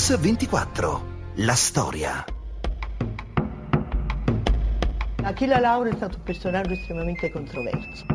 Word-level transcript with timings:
X24. 0.00 1.00
La 1.34 1.54
storia. 1.54 2.24
Achille 5.22 5.60
Lauro 5.60 5.90
è 5.90 5.94
stato 5.94 6.16
un 6.16 6.22
personaggio 6.22 6.72
estremamente 6.72 7.30
controverso. 7.30 8.06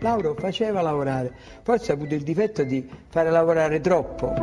Lauro 0.00 0.34
faceva 0.38 0.82
lavorare, 0.82 1.32
forse 1.62 1.90
ha 1.90 1.94
avuto 1.94 2.14
il 2.14 2.22
difetto 2.22 2.64
di 2.64 2.86
fare 3.08 3.30
lavorare 3.30 3.80
troppo. 3.80 4.34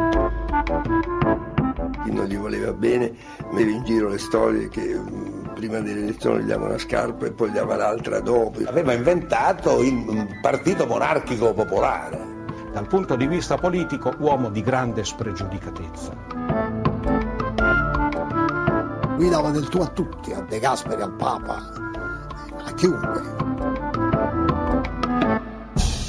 Chi 2.04 2.11
non 2.11 2.25
gli 2.25 2.38
voleva 2.38 2.73
bene 2.73 3.13
metteva 3.52 3.70
in 3.70 3.83
giro 3.83 4.09
le 4.09 4.17
storie 4.17 4.67
che 4.67 4.95
mm, 4.95 5.54
prima 5.54 5.79
delle 5.79 6.02
elezioni 6.02 6.43
gli 6.43 6.47
dava 6.47 6.65
una 6.65 6.79
scarpa 6.79 7.27
e 7.27 7.31
poi 7.33 7.52
gli 7.52 7.54
dava 7.54 7.75
l'altra 7.75 8.20
dopo. 8.20 8.61
Aveva 8.65 8.94
inventato 8.94 9.83
il 9.83 10.39
partito 10.41 10.88
monarchico 10.88 11.53
popolare. 11.53 12.34
Dal 12.75 12.88
punto 12.88 13.15
di 13.15 13.25
vista 13.25 13.55
politico, 13.55 14.13
uomo 14.17 14.49
di 14.49 14.61
grande 14.61 15.05
spregiudicatezza. 15.05 16.13
Guidava 19.16 19.49
del 19.52 19.70
tu 19.70 19.77
a 19.77 19.88
tutti, 19.88 20.33
a 20.33 20.41
De 20.41 20.59
Gasperi, 20.59 21.02
al 21.02 21.13
Papa, 21.13 21.71
a 22.66 22.73
chiunque. 22.73 23.21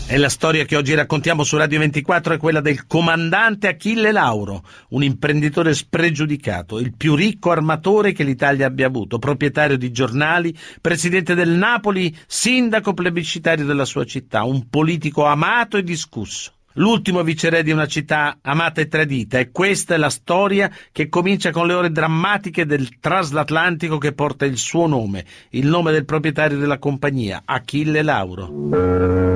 E 0.09 0.17
la 0.17 0.29
storia 0.29 0.65
che 0.65 0.75
oggi 0.75 0.95
raccontiamo 0.95 1.45
su 1.45 1.57
Radio 1.57 1.79
24 1.79 2.35
è 2.35 2.37
quella 2.37 2.61
del 2.61 2.89
comandante 2.89 3.69
Achille 3.69 4.11
Lauro, 4.11 4.65
un 4.89 5.05
imprenditore 5.05 5.73
spregiudicato, 5.73 6.81
il 6.81 6.97
più 6.97 7.15
ricco 7.15 7.53
armatore 7.53 8.11
che 8.11 8.25
l'Italia 8.25 8.67
abbia 8.67 8.89
avuto, 8.89 9.21
proprietario 9.21 9.79
di 9.79 9.93
giornali, 9.93 10.53
presidente 10.81 11.35
del 11.35 11.51
Napoli, 11.51 12.13
sindaco 12.27 12.93
plebiscitario 12.93 13.65
della 13.65 13.85
sua 13.85 14.05
città, 14.05 14.43
un 14.43 14.69
politico 14.69 15.27
amato 15.27 15.77
e 15.77 15.85
discusso. 15.85 16.55
L'ultimo 16.77 17.23
viceré 17.23 17.63
di 17.63 17.71
una 17.71 17.87
città 17.87 18.39
amata 18.43 18.81
e 18.81 18.89
tradita 18.89 19.39
e 19.39 19.51
questa 19.51 19.95
è 19.95 19.97
la 19.97 20.11
storia 20.11 20.71
che 20.93 21.09
comincia 21.09 21.51
con 21.51 21.67
le 21.67 21.75
ore 21.75 21.91
drammatiche 21.91 22.67
del 22.67 22.99
transatlantico 22.99 23.99
che 23.99 24.13
porta 24.13 24.45
il 24.45 24.59
suo 24.59 24.87
nome, 24.87 25.25
il 25.51 25.67
nome 25.67 25.93
del 25.93 26.05
proprietario 26.05 26.59
della 26.59 26.79
compagnia, 26.79 27.43
Achille 27.45 28.03
Lauro. 28.03 29.36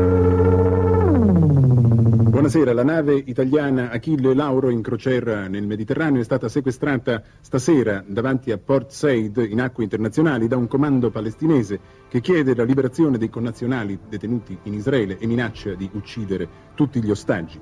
Buonasera, 2.50 2.74
la 2.74 2.92
nave 2.92 3.22
italiana 3.26 3.90
Achille 3.90 4.34
Lauro 4.34 4.70
in 4.70 4.82
crociera 4.82 5.46
nel 5.46 5.68
Mediterraneo 5.68 6.20
è 6.20 6.24
stata 6.24 6.48
sequestrata 6.48 7.22
stasera 7.40 8.02
davanti 8.04 8.50
a 8.50 8.58
Port 8.58 8.90
Said 8.90 9.36
in 9.48 9.60
acque 9.60 9.84
internazionali 9.84 10.48
da 10.48 10.56
un 10.56 10.66
comando 10.66 11.10
palestinese 11.10 11.78
che 12.08 12.20
chiede 12.20 12.56
la 12.56 12.64
liberazione 12.64 13.18
dei 13.18 13.30
connazionali 13.30 13.96
detenuti 14.08 14.58
in 14.64 14.74
Israele 14.74 15.16
e 15.18 15.28
minaccia 15.28 15.74
di 15.74 15.88
uccidere 15.92 16.48
tutti 16.74 17.00
gli 17.00 17.10
ostaggi. 17.12 17.60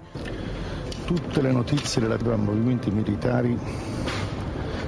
Tutte 1.05 1.43
le 1.43 1.53
notizie 1.53 2.01
relative 2.01 2.33
a 2.33 2.37
movimenti 2.37 2.91
militari 2.91 3.59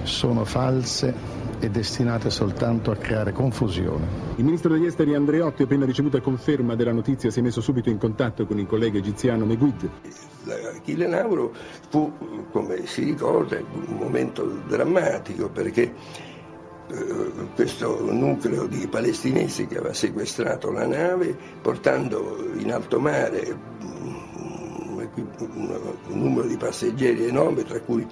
sono 0.05 0.47
false 0.47 1.40
e 1.61 1.71
destinate 1.71 2.31
soltanto 2.31 2.91
a 2.91 2.97
creare 2.97 3.33
confusione. 3.33 4.07
Il 4.37 4.45
ministro 4.45 4.73
degli 4.73 4.87
esteri 4.87 5.15
Andreotti, 5.15 5.63
appena 5.63 5.85
ricevuta 5.85 6.21
conferma 6.21 6.75
della 6.75 6.93
notizia, 6.93 7.31
si 7.31 7.39
è 7.39 7.43
messo 7.43 7.61
subito 7.61 7.91
in 7.91 7.99
contatto 7.99 8.47
con 8.47 8.59
il 8.59 8.67
collega 8.67 8.99
egiziano 8.99 9.45
Meguid. 9.45 9.89
Achille 10.75 11.07
Lauro 11.07 11.53
fu, 11.91 12.11
come 12.51 12.87
si 12.87 13.05
ricorda, 13.05 13.59
un 13.59 13.97
momento 13.97 14.45
drammatico 14.67 15.51
perché 15.51 15.93
eh, 16.89 17.33
questo 17.55 18.11
nucleo 18.11 18.67
di 18.67 18.89
palestinesi 18.89 19.67
che 19.67 19.77
aveva 19.77 19.93
sequestrato 19.93 20.73
la 20.73 20.87
nave 20.87 21.37
portando 21.61 22.51
in 22.57 22.73
alto 22.73 22.99
mare 22.99 23.55
mm, 23.85 24.99
un 26.09 26.19
numero 26.19 26.49
di 26.49 26.57
passeggeri 26.57 27.27
enorme, 27.27 27.65
tra 27.65 27.81
cui 27.81 28.07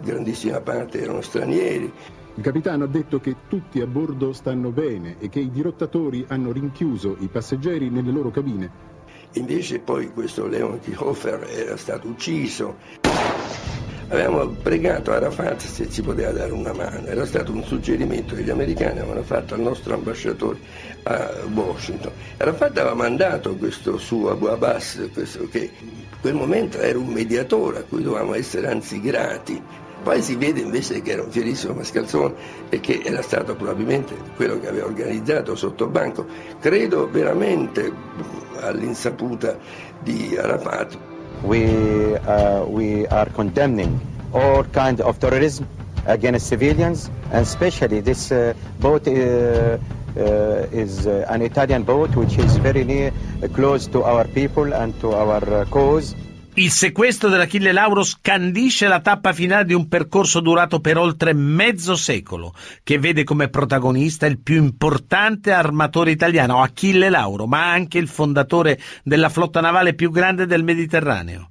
grandissima 0.00 0.60
parte 0.60 1.00
erano 1.00 1.20
stranieri. 1.20 1.92
Il 2.36 2.42
capitano 2.42 2.82
ha 2.82 2.88
detto 2.88 3.20
che 3.20 3.36
tutti 3.48 3.80
a 3.80 3.86
bordo 3.86 4.32
stanno 4.32 4.70
bene 4.70 5.16
e 5.20 5.28
che 5.28 5.38
i 5.38 5.52
dirottatori 5.52 6.24
hanno 6.28 6.50
rinchiuso 6.50 7.16
i 7.20 7.28
passeggeri 7.28 7.90
nelle 7.90 8.10
loro 8.10 8.32
cabine. 8.32 8.92
Invece 9.34 9.78
poi 9.78 10.12
questo 10.12 10.48
Leon 10.48 10.80
Kihofer 10.80 11.48
era 11.48 11.76
stato 11.76 12.08
ucciso. 12.08 12.76
Avevamo 14.08 14.48
pregato 14.48 15.12
Arafat 15.12 15.60
se 15.60 15.88
ci 15.88 16.02
poteva 16.02 16.30
dare 16.30 16.50
una 16.52 16.72
mano, 16.72 17.06
era 17.06 17.24
stato 17.24 17.52
un 17.52 17.64
suggerimento 17.64 18.34
che 18.34 18.42
gli 18.42 18.50
americani 18.50 18.98
avevano 18.98 19.22
fatto 19.22 19.54
al 19.54 19.60
nostro 19.60 19.94
ambasciatore 19.94 20.58
a 21.04 21.30
Washington. 21.52 22.12
Arafat 22.36 22.78
aveva 22.78 22.94
mandato 22.94 23.54
questo 23.56 23.96
suo 23.96 24.30
Abu 24.30 24.46
Abbas, 24.46 25.08
questo 25.12 25.48
che 25.48 25.70
in 25.80 26.04
quel 26.20 26.34
momento 26.34 26.78
era 26.78 26.98
un 26.98 27.06
mediatore 27.06 27.78
a 27.78 27.82
cui 27.84 28.02
dovevamo 28.02 28.34
essere 28.34 28.68
anzi 28.68 29.00
grati, 29.00 29.60
poi 30.04 30.22
si 30.22 30.36
vede 30.36 30.60
invece 30.60 31.00
che 31.02 31.12
era 31.12 31.22
un 31.22 31.30
fierissimo 31.30 31.72
mascalzone 31.72 32.34
e 32.68 32.78
che 32.78 33.00
era 33.02 33.22
stato 33.22 33.56
probabilmente 33.56 34.14
quello 34.36 34.60
che 34.60 34.68
aveva 34.68 34.86
organizzato 34.86 35.56
sotto 35.56 35.88
banco, 35.88 36.26
credo 36.60 37.08
veramente 37.10 37.90
all'insaputa 38.60 39.58
di 40.02 40.36
Arafat. 40.36 40.98
We, 41.42 42.20
uh, 42.24 42.64
we 42.68 43.06
are 43.08 43.30
condemning 43.32 43.98
all 44.32 44.64
kinds 44.70 45.00
of 45.00 45.18
terrorism 45.18 45.66
against 46.04 46.46
civilians 46.46 47.10
and 47.30 47.40
especially 47.42 48.02
this 48.02 48.30
uh, 48.30 48.54
boat 48.78 49.08
uh, 49.08 49.78
Uh, 50.14 50.68
is 50.70 51.08
uh, 51.08 51.26
an 51.28 51.42
Italian 51.42 51.82
boat 51.82 52.14
which 52.14 52.38
is 52.38 52.56
very 52.58 52.84
near, 52.84 53.10
uh, 53.42 53.48
close 53.48 53.88
to 53.88 54.04
our 54.04 54.22
people 54.28 54.72
and 54.72 54.94
to 55.00 55.10
our 55.10 55.42
uh, 55.42 55.64
cause. 55.64 56.14
Il 56.56 56.70
sequestro 56.70 57.28
dell'Achille 57.28 57.72
Lauro 57.72 58.04
scandisce 58.04 58.86
la 58.86 59.00
tappa 59.00 59.32
finale 59.32 59.64
di 59.64 59.74
un 59.74 59.88
percorso 59.88 60.38
durato 60.38 60.78
per 60.78 60.96
oltre 60.96 61.32
mezzo 61.32 61.96
secolo, 61.96 62.54
che 62.84 63.00
vede 63.00 63.24
come 63.24 63.48
protagonista 63.48 64.26
il 64.26 64.38
più 64.38 64.62
importante 64.62 65.50
armatore 65.50 66.12
italiano, 66.12 66.62
Achille 66.62 67.08
Lauro, 67.08 67.48
ma 67.48 67.72
anche 67.72 67.98
il 67.98 68.06
fondatore 68.06 68.78
della 69.02 69.30
flotta 69.30 69.60
navale 69.60 69.94
più 69.94 70.12
grande 70.12 70.46
del 70.46 70.62
Mediterraneo. 70.62 71.48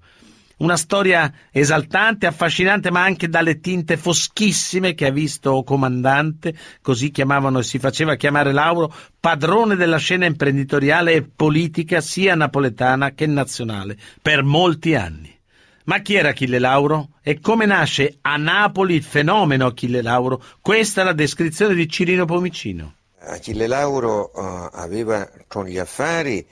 Una 0.64 0.78
storia 0.78 1.30
esaltante, 1.52 2.26
affascinante, 2.26 2.90
ma 2.90 3.04
anche 3.04 3.28
dalle 3.28 3.60
tinte 3.60 3.98
foschissime 3.98 4.94
che 4.94 5.08
ha 5.08 5.12
visto 5.12 5.62
comandante, 5.64 6.56
così 6.82 7.12
chiamavano 7.12 7.60
e 7.60 7.64
si 7.64 7.80
faceva 7.80 8.16
chiamare 8.16 8.54
Lauro, 8.54 8.90
padrone 9.20 9.76
della 9.76 9.98
scena 9.98 10.26
imprenditoriale 10.26 11.16
e 11.16 11.24
politica 11.24 12.00
sia 12.00 12.36
napoletana 12.36 13.12
che 13.12 13.28
nazionale, 13.28 13.98
per 14.22 14.44
molti 14.44 14.96
anni. 14.96 15.38
Ma 15.84 16.00
chi 16.00 16.16
era 16.16 16.30
Achille 16.30 16.60
Lauro? 16.60 17.10
E 17.22 17.42
come 17.42 17.66
nasce 17.66 18.20
a 18.22 18.38
Napoli 18.38 18.96
il 18.96 19.04
fenomeno 19.04 19.66
Achille 19.66 20.02
Lauro? 20.02 20.42
Questa 20.62 21.02
è 21.02 21.04
la 21.04 21.12
descrizione 21.12 21.76
di 21.76 21.90
Cirino 21.90 22.24
Pomicino. 22.24 22.96
Achille 23.20 23.68
Lauro 23.68 24.32
uh, 24.34 24.70
aveva 24.72 25.30
con 25.46 25.66
gli 25.66 25.78
affari 25.78 26.48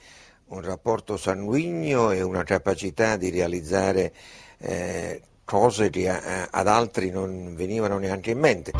un 0.52 0.60
rapporto 0.60 1.16
sanguigno 1.16 2.10
e 2.10 2.20
una 2.20 2.42
capacità 2.42 3.16
di 3.16 3.30
realizzare 3.30 4.12
eh, 4.58 5.20
cose 5.44 5.88
che 5.88 6.08
a, 6.08 6.48
ad 6.50 6.68
altri 6.68 7.10
non 7.10 7.54
venivano 7.56 7.98
neanche 7.98 8.32
in 8.32 8.38
mente. 8.38 8.72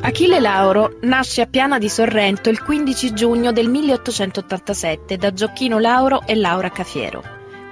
Achille 0.00 0.40
Lauro 0.40 0.96
nasce 1.02 1.42
a 1.42 1.46
Piana 1.46 1.78
di 1.78 1.88
Sorrento 1.88 2.50
il 2.50 2.62
15 2.62 3.14
giugno 3.14 3.52
del 3.52 3.68
1887 3.68 5.16
da 5.16 5.32
Gioacchino 5.32 5.78
Lauro 5.78 6.22
e 6.26 6.34
Laura 6.34 6.70
Cafiero, 6.70 7.22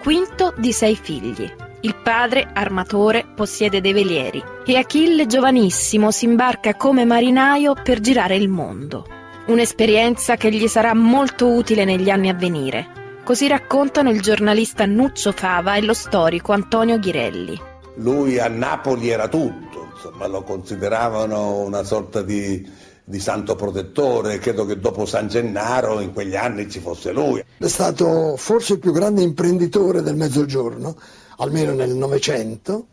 quinto 0.03 0.54
di 0.56 0.72
sei 0.72 0.94
figli. 0.94 1.50
Il 1.81 1.97
padre, 1.97 2.48
armatore, 2.53 3.26
possiede 3.34 3.81
dei 3.81 3.93
velieri 3.93 4.43
e 4.64 4.76
Achille, 4.76 5.26
giovanissimo, 5.26 6.10
si 6.10 6.25
imbarca 6.26 6.75
come 6.75 7.04
marinaio 7.04 7.75
per 7.75 8.00
girare 8.00 8.37
il 8.37 8.48
mondo. 8.48 9.16
Un'esperienza 9.46 10.37
che 10.37 10.50
gli 10.50 10.66
sarà 10.66 10.93
molto 10.93 11.46
utile 11.46 11.84
negli 11.84 12.10
anni 12.10 12.28
a 12.28 12.34
venire. 12.34 13.20
Così 13.22 13.46
raccontano 13.46 14.10
il 14.10 14.20
giornalista 14.20 14.87
Nuccio 14.87 15.31
Fava 15.31 15.76
e 15.76 15.82
lo 15.82 15.94
storico 15.94 16.50
Antonio 16.50 16.98
Ghirelli. 16.98 17.60
Lui 17.98 18.40
a 18.40 18.48
Napoli 18.48 19.08
era 19.08 19.28
tutto, 19.28 19.90
insomma, 19.94 20.26
lo 20.26 20.43
consideravano 20.43 21.60
una 21.60 21.84
sorta 21.84 22.22
di, 22.22 22.69
di 23.04 23.20
santo 23.20 23.54
protettore, 23.54 24.38
credo 24.38 24.64
che 24.64 24.81
dopo 24.81 25.06
San 25.06 25.28
Gennaro 25.28 26.00
in 26.00 26.12
quegli 26.12 26.34
anni 26.34 26.69
ci 26.69 26.81
fosse 26.81 27.12
lui. 27.12 27.40
È 27.56 27.69
stato 27.69 28.34
forse 28.37 28.75
il 28.75 28.78
più 28.81 28.90
grande 28.90 29.22
imprenditore 29.22 30.02
del 30.02 30.16
Mezzogiorno, 30.16 30.96
almeno 31.37 31.72
nel 31.72 31.94
Novecento, 31.94 32.88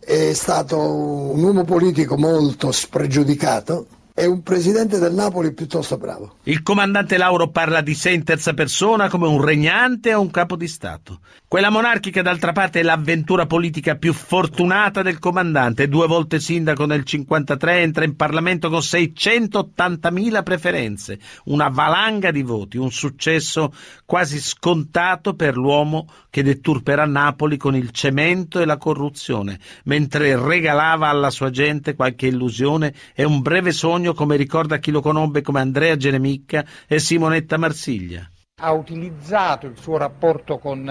è 0.00 0.32
stato 0.32 0.78
un 0.78 1.40
uomo 1.44 1.62
politico 1.62 2.16
molto 2.16 2.72
spregiudicato, 2.72 3.86
è 4.14 4.26
un 4.26 4.42
presidente 4.42 4.98
del 4.98 5.14
Napoli 5.14 5.54
piuttosto 5.54 5.96
bravo. 5.96 6.36
Il 6.42 6.62
comandante 6.62 7.16
Lauro 7.16 7.48
parla 7.48 7.80
di 7.80 7.94
sé 7.94 8.10
in 8.10 8.24
terza 8.24 8.52
persona 8.52 9.08
come 9.08 9.26
un 9.26 9.42
regnante 9.42 10.12
o 10.12 10.20
un 10.20 10.30
capo 10.30 10.54
di 10.56 10.68
Stato. 10.68 11.20
Quella 11.48 11.70
monarchica, 11.70 12.20
d'altra 12.20 12.52
parte, 12.52 12.80
è 12.80 12.82
l'avventura 12.82 13.46
politica 13.46 13.96
più 13.96 14.12
fortunata 14.12 15.02
del 15.02 15.18
comandante. 15.18 15.88
Due 15.88 16.06
volte 16.06 16.40
sindaco 16.40 16.84
nel 16.84 17.04
53, 17.04 17.80
entra 17.80 18.04
in 18.04 18.16
Parlamento 18.16 18.68
con 18.68 18.80
680.000 18.80 20.42
preferenze, 20.42 21.18
una 21.44 21.68
valanga 21.68 22.30
di 22.30 22.42
voti, 22.42 22.76
un 22.76 22.90
successo 22.90 23.72
quasi 24.04 24.40
scontato 24.40 25.34
per 25.34 25.56
l'uomo 25.56 26.06
che 26.28 26.42
deturperà 26.42 27.06
Napoli 27.06 27.56
con 27.56 27.76
il 27.76 27.90
cemento 27.90 28.60
e 28.60 28.66
la 28.66 28.76
corruzione, 28.76 29.58
mentre 29.84 30.38
regalava 30.38 31.08
alla 31.08 31.30
sua 31.30 31.50
gente 31.50 31.94
qualche 31.94 32.26
illusione 32.26 32.94
e 33.14 33.24
un 33.24 33.40
breve 33.40 33.72
sogno 33.72 34.01
Sogno, 34.02 34.14
come 34.14 34.34
ricorda 34.34 34.78
chi 34.78 34.90
lo 34.90 35.00
conobbe 35.00 35.42
come 35.42 35.60
Andrea 35.60 35.96
Geremicca 35.96 36.64
e 36.88 36.98
Simonetta 36.98 37.56
Marsiglia. 37.56 38.28
Ha 38.60 38.72
utilizzato 38.72 39.66
il 39.66 39.78
suo 39.78 39.96
rapporto 39.96 40.58
con 40.58 40.88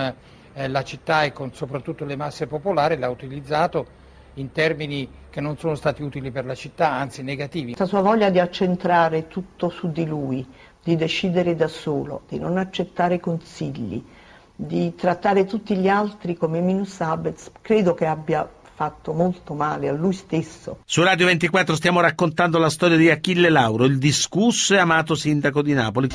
eh, 0.53 0.67
la 0.69 0.83
città 0.83 1.23
e 1.23 1.33
con 1.33 1.53
soprattutto 1.53 2.05
le 2.05 2.15
masse 2.15 2.47
popolari, 2.47 2.97
l'ha 2.97 3.09
utilizzato 3.09 3.99
in 4.35 4.53
termini 4.53 5.09
che 5.29 5.41
non 5.41 5.57
sono 5.57 5.75
stati 5.75 6.01
utili 6.01 6.31
per 6.31 6.45
la 6.45 6.55
città, 6.55 6.89
anzi 6.89 7.21
negativi. 7.21 7.75
La 7.77 7.85
sua 7.85 8.01
voglia 8.01 8.29
di 8.29 8.39
accentrare 8.39 9.27
tutto 9.27 9.67
su 9.67 9.91
di 9.91 10.05
lui, 10.05 10.47
di 10.81 10.95
decidere 10.95 11.53
da 11.53 11.67
solo, 11.67 12.21
di 12.29 12.39
non 12.39 12.57
accettare 12.57 13.19
consigli, 13.19 14.01
di 14.55 14.95
trattare 14.95 15.43
tutti 15.43 15.75
gli 15.75 15.89
altri 15.89 16.37
come 16.37 16.61
minus 16.61 17.01
abets, 17.01 17.51
credo 17.61 17.93
che 17.93 18.05
abbia 18.05 18.49
fatto 18.81 19.13
molto 19.13 19.53
male 19.53 19.89
a 19.89 19.93
lui 19.93 20.11
stesso. 20.11 20.79
Su 20.85 21.03
Radio 21.03 21.27
24 21.27 21.75
stiamo 21.75 21.99
raccontando 21.99 22.57
la 22.57 22.71
storia 22.71 22.97
di 22.97 23.11
Achille 23.11 23.49
Lauro, 23.49 23.85
il 23.85 23.99
discusso 23.99 24.73
e 24.73 24.79
amato 24.79 25.13
sindaco 25.13 25.61
di 25.61 25.73
Napoli. 25.73 26.07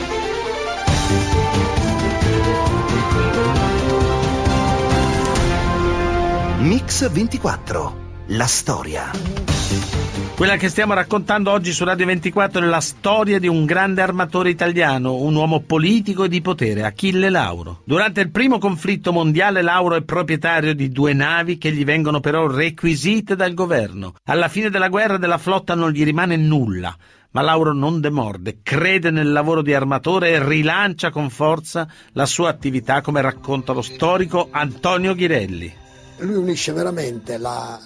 Mix 6.58 7.08
24, 7.08 7.96
la 8.26 8.46
storia. 8.46 10.05
Quella 10.36 10.58
che 10.58 10.68
stiamo 10.68 10.92
raccontando 10.92 11.50
oggi 11.50 11.72
su 11.72 11.82
Radio 11.82 12.04
24 12.04 12.62
è 12.62 12.66
la 12.66 12.82
storia 12.82 13.38
di 13.38 13.48
un 13.48 13.64
grande 13.64 14.02
armatore 14.02 14.50
italiano, 14.50 15.14
un 15.14 15.34
uomo 15.34 15.60
politico 15.60 16.24
e 16.24 16.28
di 16.28 16.42
potere, 16.42 16.82
Achille 16.82 17.30
Lauro. 17.30 17.80
Durante 17.84 18.20
il 18.20 18.30
primo 18.30 18.58
conflitto 18.58 19.12
mondiale 19.12 19.62
Lauro 19.62 19.94
è 19.94 20.02
proprietario 20.02 20.74
di 20.74 20.90
due 20.90 21.14
navi 21.14 21.56
che 21.56 21.72
gli 21.72 21.86
vengono 21.86 22.20
però 22.20 22.46
requisite 22.48 23.34
dal 23.34 23.54
governo. 23.54 24.12
Alla 24.24 24.48
fine 24.48 24.68
della 24.68 24.90
guerra 24.90 25.16
della 25.16 25.38
flotta 25.38 25.74
non 25.74 25.90
gli 25.90 26.04
rimane 26.04 26.36
nulla. 26.36 26.94
Ma 27.30 27.40
Lauro 27.40 27.72
non 27.72 28.02
demorde, 28.02 28.58
crede 28.62 29.10
nel 29.10 29.32
lavoro 29.32 29.62
di 29.62 29.72
armatore 29.72 30.32
e 30.32 30.46
rilancia 30.46 31.10
con 31.10 31.30
forza 31.30 31.88
la 32.12 32.26
sua 32.26 32.50
attività, 32.50 33.00
come 33.00 33.22
racconta 33.22 33.72
lo 33.72 33.80
storico 33.80 34.48
Antonio 34.50 35.14
Ghirelli. 35.14 35.74
Lui 36.18 36.34
unisce 36.34 36.72
veramente 36.72 37.38
la 37.38 37.80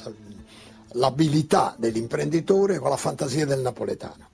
l'abilità 0.92 1.74
dell'imprenditore 1.78 2.78
con 2.78 2.90
la 2.90 2.96
fantasia 2.96 3.46
del 3.46 3.60
napoletano. 3.60 4.28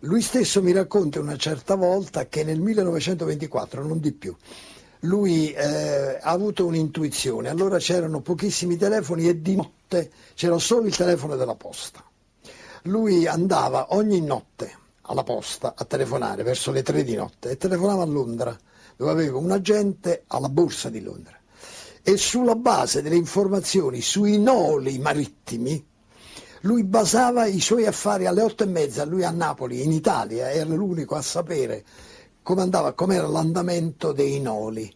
Lui 0.00 0.20
stesso 0.20 0.62
mi 0.62 0.72
racconta 0.72 1.20
una 1.20 1.36
certa 1.36 1.76
volta 1.76 2.26
che 2.26 2.42
nel 2.42 2.60
1924, 2.60 3.86
non 3.86 4.00
di 4.00 4.12
più, 4.12 4.34
lui 5.00 5.52
eh, 5.52 6.18
ha 6.20 6.30
avuto 6.30 6.66
un'intuizione, 6.66 7.48
allora 7.48 7.78
c'erano 7.78 8.20
pochissimi 8.20 8.76
telefoni 8.76 9.28
e 9.28 9.40
di 9.40 9.56
notte 9.56 10.10
c'era 10.34 10.58
solo 10.58 10.86
il 10.86 10.96
telefono 10.96 11.36
della 11.36 11.54
posta. 11.54 12.04
Lui 12.82 13.26
andava 13.26 13.94
ogni 13.94 14.20
notte 14.20 14.76
alla 15.02 15.22
posta 15.22 15.74
a 15.76 15.84
telefonare 15.84 16.42
verso 16.42 16.72
le 16.72 16.82
tre 16.82 17.04
di 17.04 17.14
notte 17.14 17.50
e 17.50 17.56
telefonava 17.56 18.02
a 18.02 18.06
Londra, 18.06 18.58
dove 18.96 19.10
aveva 19.10 19.38
un 19.38 19.50
agente 19.50 20.24
alla 20.26 20.48
borsa 20.48 20.88
di 20.90 21.00
Londra 21.00 21.41
e 22.02 22.16
sulla 22.16 22.56
base 22.56 23.02
delle 23.02 23.16
informazioni 23.16 24.00
sui 24.00 24.38
noli 24.38 24.98
marittimi 24.98 25.90
lui 26.64 26.84
basava 26.84 27.46
i 27.46 27.60
suoi 27.60 27.86
affari 27.86 28.26
alle 28.26 28.42
otto 28.42 28.62
e 28.62 28.66
mezza, 28.66 29.04
lui 29.04 29.24
a 29.24 29.32
Napoli, 29.32 29.82
in 29.82 29.90
Italia, 29.90 30.52
era 30.52 30.72
l'unico 30.72 31.16
a 31.16 31.20
sapere 31.20 31.82
come 32.42 32.62
andava, 32.62 32.92
com'era 32.92 33.26
l'andamento 33.26 34.12
dei 34.12 34.40
noli. 34.40 34.90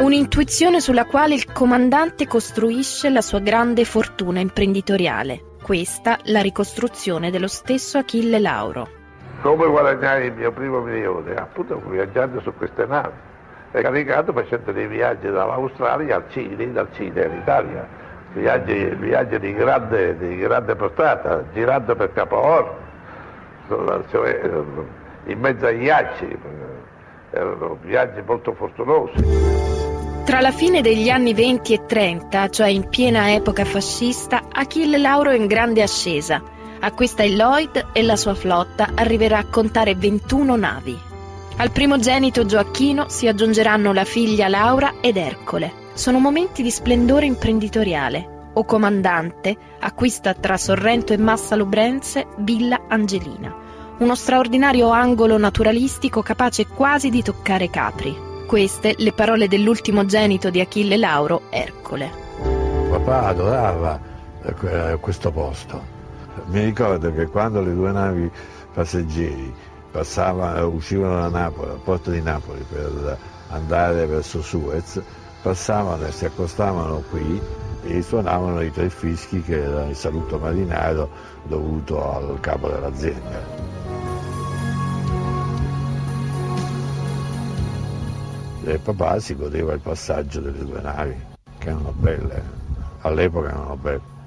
Un'intuizione 0.00 0.80
sulla 0.80 1.06
quale 1.06 1.34
il 1.34 1.50
comandante 1.52 2.26
costruisce 2.26 3.10
la 3.10 3.20
sua 3.20 3.40
grande 3.40 3.84
fortuna 3.84 4.40
imprenditoriale. 4.40 5.56
Questa 5.62 6.18
la 6.24 6.40
ricostruzione 6.40 7.30
dello 7.30 7.48
stesso 7.48 7.98
Achille 7.98 8.38
Lauro. 8.38 8.88
Come 9.42 9.68
guadagnare 9.68 10.26
il 10.26 10.32
mio 10.32 10.52
primo 10.52 10.80
milione? 10.80 11.34
Appunto 11.34 11.80
viaggiando 11.88 12.40
su 12.40 12.52
queste 12.54 12.86
navi 12.86 13.29
è 13.72 13.80
caricato 13.82 14.32
facendo 14.32 14.72
dei 14.72 14.86
viaggi 14.86 15.30
dall'Australia 15.30 16.16
al 16.16 16.24
Cile, 16.30 16.72
dal 16.72 16.88
Cile 16.92 17.24
all'Italia, 17.24 17.86
viaggi, 18.32 18.84
viaggi 18.98 19.38
di, 19.38 19.52
grande, 19.54 20.18
di, 20.18 20.36
grande, 20.38 20.74
portata, 20.74 21.44
girando 21.52 21.94
per 21.94 22.12
Capo 22.12 22.36
Horn, 22.36 22.68
cioè, 24.10 24.40
in 25.24 25.38
mezzo 25.38 25.66
ai 25.66 25.78
ghiacci, 25.78 26.38
erano 27.30 27.78
viaggi 27.82 28.20
molto 28.26 28.52
fortunosi. 28.54 29.58
Tra 30.24 30.40
la 30.40 30.52
fine 30.52 30.80
degli 30.80 31.08
anni 31.08 31.32
20 31.32 31.72
e 31.72 31.86
30, 31.86 32.48
cioè 32.50 32.68
in 32.68 32.88
piena 32.88 33.32
epoca 33.32 33.64
fascista, 33.64 34.42
Achille 34.52 34.98
Lauro 34.98 35.30
è 35.30 35.36
in 35.36 35.46
grande 35.46 35.82
ascesa. 35.82 36.42
Acquista 36.80 37.22
il 37.22 37.36
Lloyd 37.36 37.88
e 37.92 38.02
la 38.02 38.16
sua 38.16 38.34
flotta 38.34 38.90
arriverà 38.94 39.38
a 39.38 39.46
contare 39.46 39.94
21 39.94 40.56
navi. 40.56 41.09
Al 41.60 41.72
primogenito 41.72 42.46
Gioacchino 42.46 43.10
si 43.10 43.28
aggiungeranno 43.28 43.92
la 43.92 44.04
figlia 44.04 44.48
Laura 44.48 44.94
ed 45.02 45.18
Ercole. 45.18 45.70
Sono 45.92 46.18
momenti 46.18 46.62
di 46.62 46.70
splendore 46.70 47.26
imprenditoriale. 47.26 48.48
O 48.54 48.64
comandante 48.64 49.54
acquista 49.80 50.32
tra 50.32 50.56
Sorrento 50.56 51.12
e 51.12 51.18
Massa 51.18 51.56
Lubrense 51.56 52.28
Villa 52.38 52.84
Angelina, 52.88 53.54
uno 53.98 54.14
straordinario 54.14 54.88
angolo 54.88 55.36
naturalistico 55.36 56.22
capace 56.22 56.66
quasi 56.66 57.10
di 57.10 57.22
toccare 57.22 57.68
Capri. 57.68 58.16
Queste 58.46 58.94
le 58.96 59.12
parole 59.12 59.46
dell'ultimo 59.46 60.06
genito 60.06 60.48
di 60.48 60.60
Achille 60.62 60.96
Lauro, 60.96 61.42
Ercole. 61.50 62.10
Papà 62.88 63.26
adorava 63.26 64.00
eh, 64.42 64.96
questo 64.98 65.30
posto. 65.30 65.98
Mi 66.46 66.64
ricordo 66.64 67.12
che 67.12 67.26
quando 67.26 67.60
le 67.60 67.74
due 67.74 67.92
navi 67.92 68.30
passeggeri 68.72 69.68
passava, 69.90 70.64
uscivano 70.66 71.20
da 71.20 71.28
Napoli, 71.28 71.68
dal 71.68 71.80
porto 71.82 72.10
di 72.10 72.22
Napoli 72.22 72.64
per 72.68 73.18
andare 73.48 74.06
verso 74.06 74.42
Suez, 74.42 75.00
passavano 75.42 76.06
e 76.06 76.12
si 76.12 76.24
accostavano 76.24 77.02
qui 77.10 77.40
e 77.82 78.02
suonavano 78.02 78.60
i 78.60 78.70
tre 78.70 78.90
fischi 78.90 79.40
che 79.42 79.62
era 79.62 79.86
il 79.86 79.96
saluto 79.96 80.38
marinaro 80.38 81.08
dovuto 81.44 82.12
al 82.12 82.38
capo 82.40 82.68
dell'azienda. 82.68 83.68
E 88.62 88.78
papà 88.78 89.18
si 89.18 89.34
godeva 89.34 89.72
il 89.72 89.80
passaggio 89.80 90.40
delle 90.40 90.64
due 90.64 90.80
navi, 90.80 91.16
che 91.58 91.68
erano 91.68 91.92
belle, 91.96 92.42
all'epoca 93.00 93.48
erano 93.48 93.76
belle. 93.76 94.19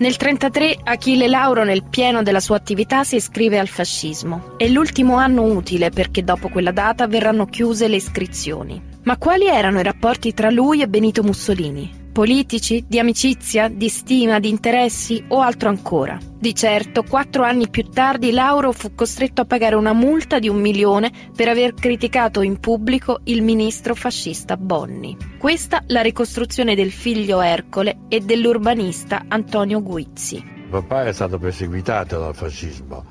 Nel 0.00 0.16
1933 0.18 0.80
Achille 0.82 1.28
Lauro, 1.28 1.62
nel 1.62 1.84
pieno 1.84 2.22
della 2.22 2.40
sua 2.40 2.56
attività, 2.56 3.04
si 3.04 3.16
iscrive 3.16 3.58
al 3.58 3.68
fascismo. 3.68 4.54
È 4.56 4.66
l'ultimo 4.66 5.16
anno 5.16 5.42
utile 5.42 5.90
perché 5.90 6.24
dopo 6.24 6.48
quella 6.48 6.72
data 6.72 7.06
verranno 7.06 7.44
chiuse 7.44 7.86
le 7.86 7.96
iscrizioni. 7.96 8.82
Ma 9.02 9.18
quali 9.18 9.46
erano 9.46 9.78
i 9.78 9.82
rapporti 9.82 10.32
tra 10.32 10.48
lui 10.48 10.80
e 10.80 10.88
Benito 10.88 11.22
Mussolini? 11.22 11.99
Politici? 12.20 12.84
Di 12.86 12.98
amicizia? 12.98 13.68
Di 13.68 13.88
stima? 13.88 14.40
Di 14.40 14.50
interessi? 14.50 15.24
O 15.28 15.40
altro 15.40 15.70
ancora? 15.70 16.18
Di 16.38 16.54
certo, 16.54 17.02
quattro 17.02 17.44
anni 17.44 17.70
più 17.70 17.84
tardi 17.84 18.30
Lauro 18.30 18.72
fu 18.72 18.94
costretto 18.94 19.40
a 19.40 19.46
pagare 19.46 19.74
una 19.74 19.94
multa 19.94 20.38
di 20.38 20.46
un 20.46 20.60
milione 20.60 21.10
per 21.34 21.48
aver 21.48 21.72
criticato 21.72 22.42
in 22.42 22.60
pubblico 22.60 23.20
il 23.24 23.40
ministro 23.40 23.94
fascista 23.94 24.58
Bonni. 24.58 25.16
Questa 25.38 25.82
la 25.86 26.02
ricostruzione 26.02 26.74
del 26.74 26.92
figlio 26.92 27.40
Ercole 27.40 28.00
e 28.08 28.20
dell'urbanista 28.20 29.24
Antonio 29.26 29.80
Guizzi. 29.80 30.44
Papà 30.68 31.06
è 31.06 31.14
stato 31.14 31.38
perseguitato 31.38 32.18
dal 32.18 32.34
fascismo 32.34 33.02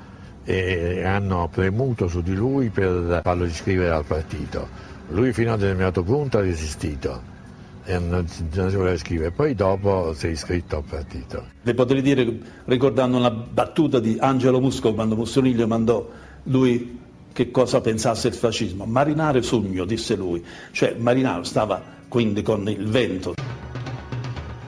e 0.44 1.02
hanno 1.02 1.48
premuto 1.52 2.06
su 2.06 2.22
di 2.22 2.36
lui 2.36 2.68
per 2.68 3.22
farlo 3.24 3.44
iscrivere 3.44 3.90
al 3.90 4.04
partito. 4.04 4.68
Lui 5.08 5.32
fino 5.32 5.50
a 5.50 5.54
un 5.54 5.58
determinato 5.58 6.04
punto 6.04 6.38
ha 6.38 6.42
resistito 6.42 7.38
e 7.84 7.98
non, 7.98 8.26
non 8.54 8.70
si 8.70 8.76
voleva 8.76 8.94
iscrivere, 8.94 9.30
poi 9.30 9.54
dopo 9.54 10.12
si 10.14 10.26
è 10.26 10.30
iscritto 10.30 10.76
al 10.76 10.84
partito. 10.84 11.44
Le 11.62 11.74
potrei 11.74 12.02
dire, 12.02 12.38
ricordando 12.64 13.16
una 13.16 13.30
battuta 13.30 13.98
di 14.00 14.16
Angelo 14.18 14.60
Musco 14.60 14.94
quando 14.94 15.16
Mussolini 15.16 15.54
gli 15.54 15.64
mandò 15.64 16.08
lui 16.44 16.98
che 17.32 17.50
cosa 17.50 17.80
pensasse 17.80 18.28
il 18.28 18.34
fascismo. 18.34 18.84
Marinare 18.84 19.42
sogno, 19.42 19.84
disse 19.84 20.16
lui, 20.16 20.44
cioè 20.72 20.94
Marinaro 20.98 21.44
stava 21.44 21.82
quindi 22.08 22.42
con 22.42 22.68
il 22.68 22.86
vento. 22.88 23.34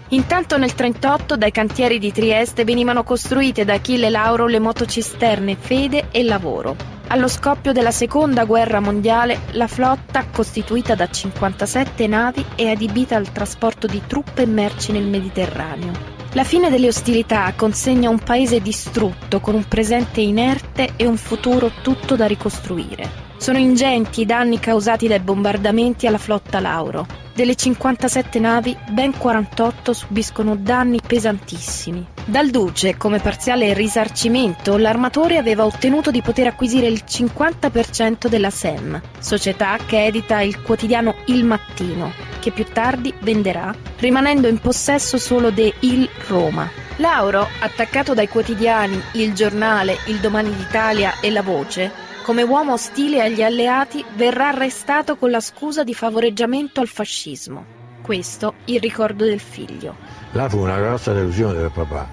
Intanto 0.09 0.59
nel 0.59 0.73
1938 0.77 1.37
dai 1.37 1.51
cantieri 1.51 1.99
di 1.99 2.13
Trieste 2.13 2.65
venivano 2.65 3.03
costruite 3.03 3.65
da 3.65 3.75
Achille 3.75 4.11
Lauro 4.11 4.47
le 4.47 4.59
motocisterne 4.59 5.57
Fede 5.57 6.09
e 6.11 6.23
Lavoro. 6.23 7.02
Allo 7.13 7.29
scoppio 7.29 7.73
della 7.73 7.91
seconda 7.91 8.47
guerra 8.47 8.81
mondiale 8.81 9.41
la 9.51 9.67
flotta, 9.67 10.25
costituita 10.33 10.95
da 10.95 11.11
57 11.11 12.07
navi, 12.07 12.43
è 12.55 12.71
adibita 12.71 13.17
al 13.17 13.31
trasporto 13.33 13.87
di 13.87 14.01
truppe 14.07 14.41
e 14.43 14.47
merci 14.47 14.93
nel 14.93 15.05
Mediterraneo. 15.05 15.93
La 16.33 16.43
fine 16.43 16.71
delle 16.71 16.87
ostilità 16.87 17.53
consegna 17.55 18.09
un 18.09 18.19
paese 18.19 18.63
distrutto 18.63 19.41
con 19.41 19.55
un 19.55 19.69
presente 19.69 20.23
inerte 20.23 20.95
e 20.97 21.05
un 21.05 21.19
futuro 21.19 21.73
tutto 21.83 22.17
da 22.17 22.25
ricostruire. 22.25 23.11
Sono 23.37 23.59
ingenti 23.59 24.23
i 24.23 24.27
danni 24.27 24.59
causati 24.59 25.07
dai 25.07 25.21
bombardamenti 25.21 26.07
alla 26.07 26.17
flotta 26.17 26.61
Lauro. 26.61 27.07
Delle 27.35 27.55
57 27.55 28.39
navi, 28.39 28.75
ben 28.89 29.15
48 29.19 29.93
subiscono 29.93 30.57
danni 30.57 30.99
pesantissimi. 31.07 32.12
Dal 32.25 32.51
Duce, 32.51 32.97
come 32.97 33.19
parziale 33.19 33.75
risarcimento, 33.75 34.77
l'armatore 34.77 35.39
aveva 35.39 35.65
ottenuto 35.65 36.13
di 36.13 36.23
poter 36.23 36.47
acquisire 36.47 36.87
il 36.87 37.03
50% 37.05 38.29
della 38.29 38.49
SEM, 38.49 39.01
società 39.19 39.77
che 39.85 40.07
edita 40.07 40.41
il 40.41 40.63
quotidiano 40.63 41.17
Il 41.27 41.45
Mattino, 41.45 42.13
che 42.39 42.53
più 42.53 42.65
tardi 42.65 43.13
venderà, 43.23 43.75
rimanendo 43.99 44.47
in 44.47 44.61
possesso 44.61 45.19
solo 45.19 45.51
de 45.51 45.75
Il 45.81 46.09
Roma. 46.29 46.71
Lauro, 46.97 47.49
attaccato 47.59 48.15
dai 48.15 48.29
quotidiani 48.29 49.03
Il 49.15 49.35
Giornale, 49.35 49.99
Il 50.07 50.19
Domani 50.19 50.55
d'Italia 50.55 51.19
e 51.21 51.29
La 51.33 51.43
Voce, 51.43 51.91
come 52.23 52.43
uomo 52.43 52.75
ostile 52.75 53.21
agli 53.21 53.43
alleati, 53.43 54.05
verrà 54.15 54.49
arrestato 54.49 55.17
con 55.17 55.31
la 55.33 55.41
scusa 55.41 55.83
di 55.83 55.93
favoreggiamento 55.93 56.81
al 56.81 56.87
fascismo. 56.87 57.81
Questo 58.01 58.55
il 58.67 58.79
ricordo 58.79 59.25
del 59.25 59.41
figlio. 59.41 60.22
Là 60.33 60.49
fu 60.49 60.59
una 60.59 60.79
grossa 60.79 61.13
delusione 61.13 61.59
del 61.59 61.71
papà, 61.71 62.09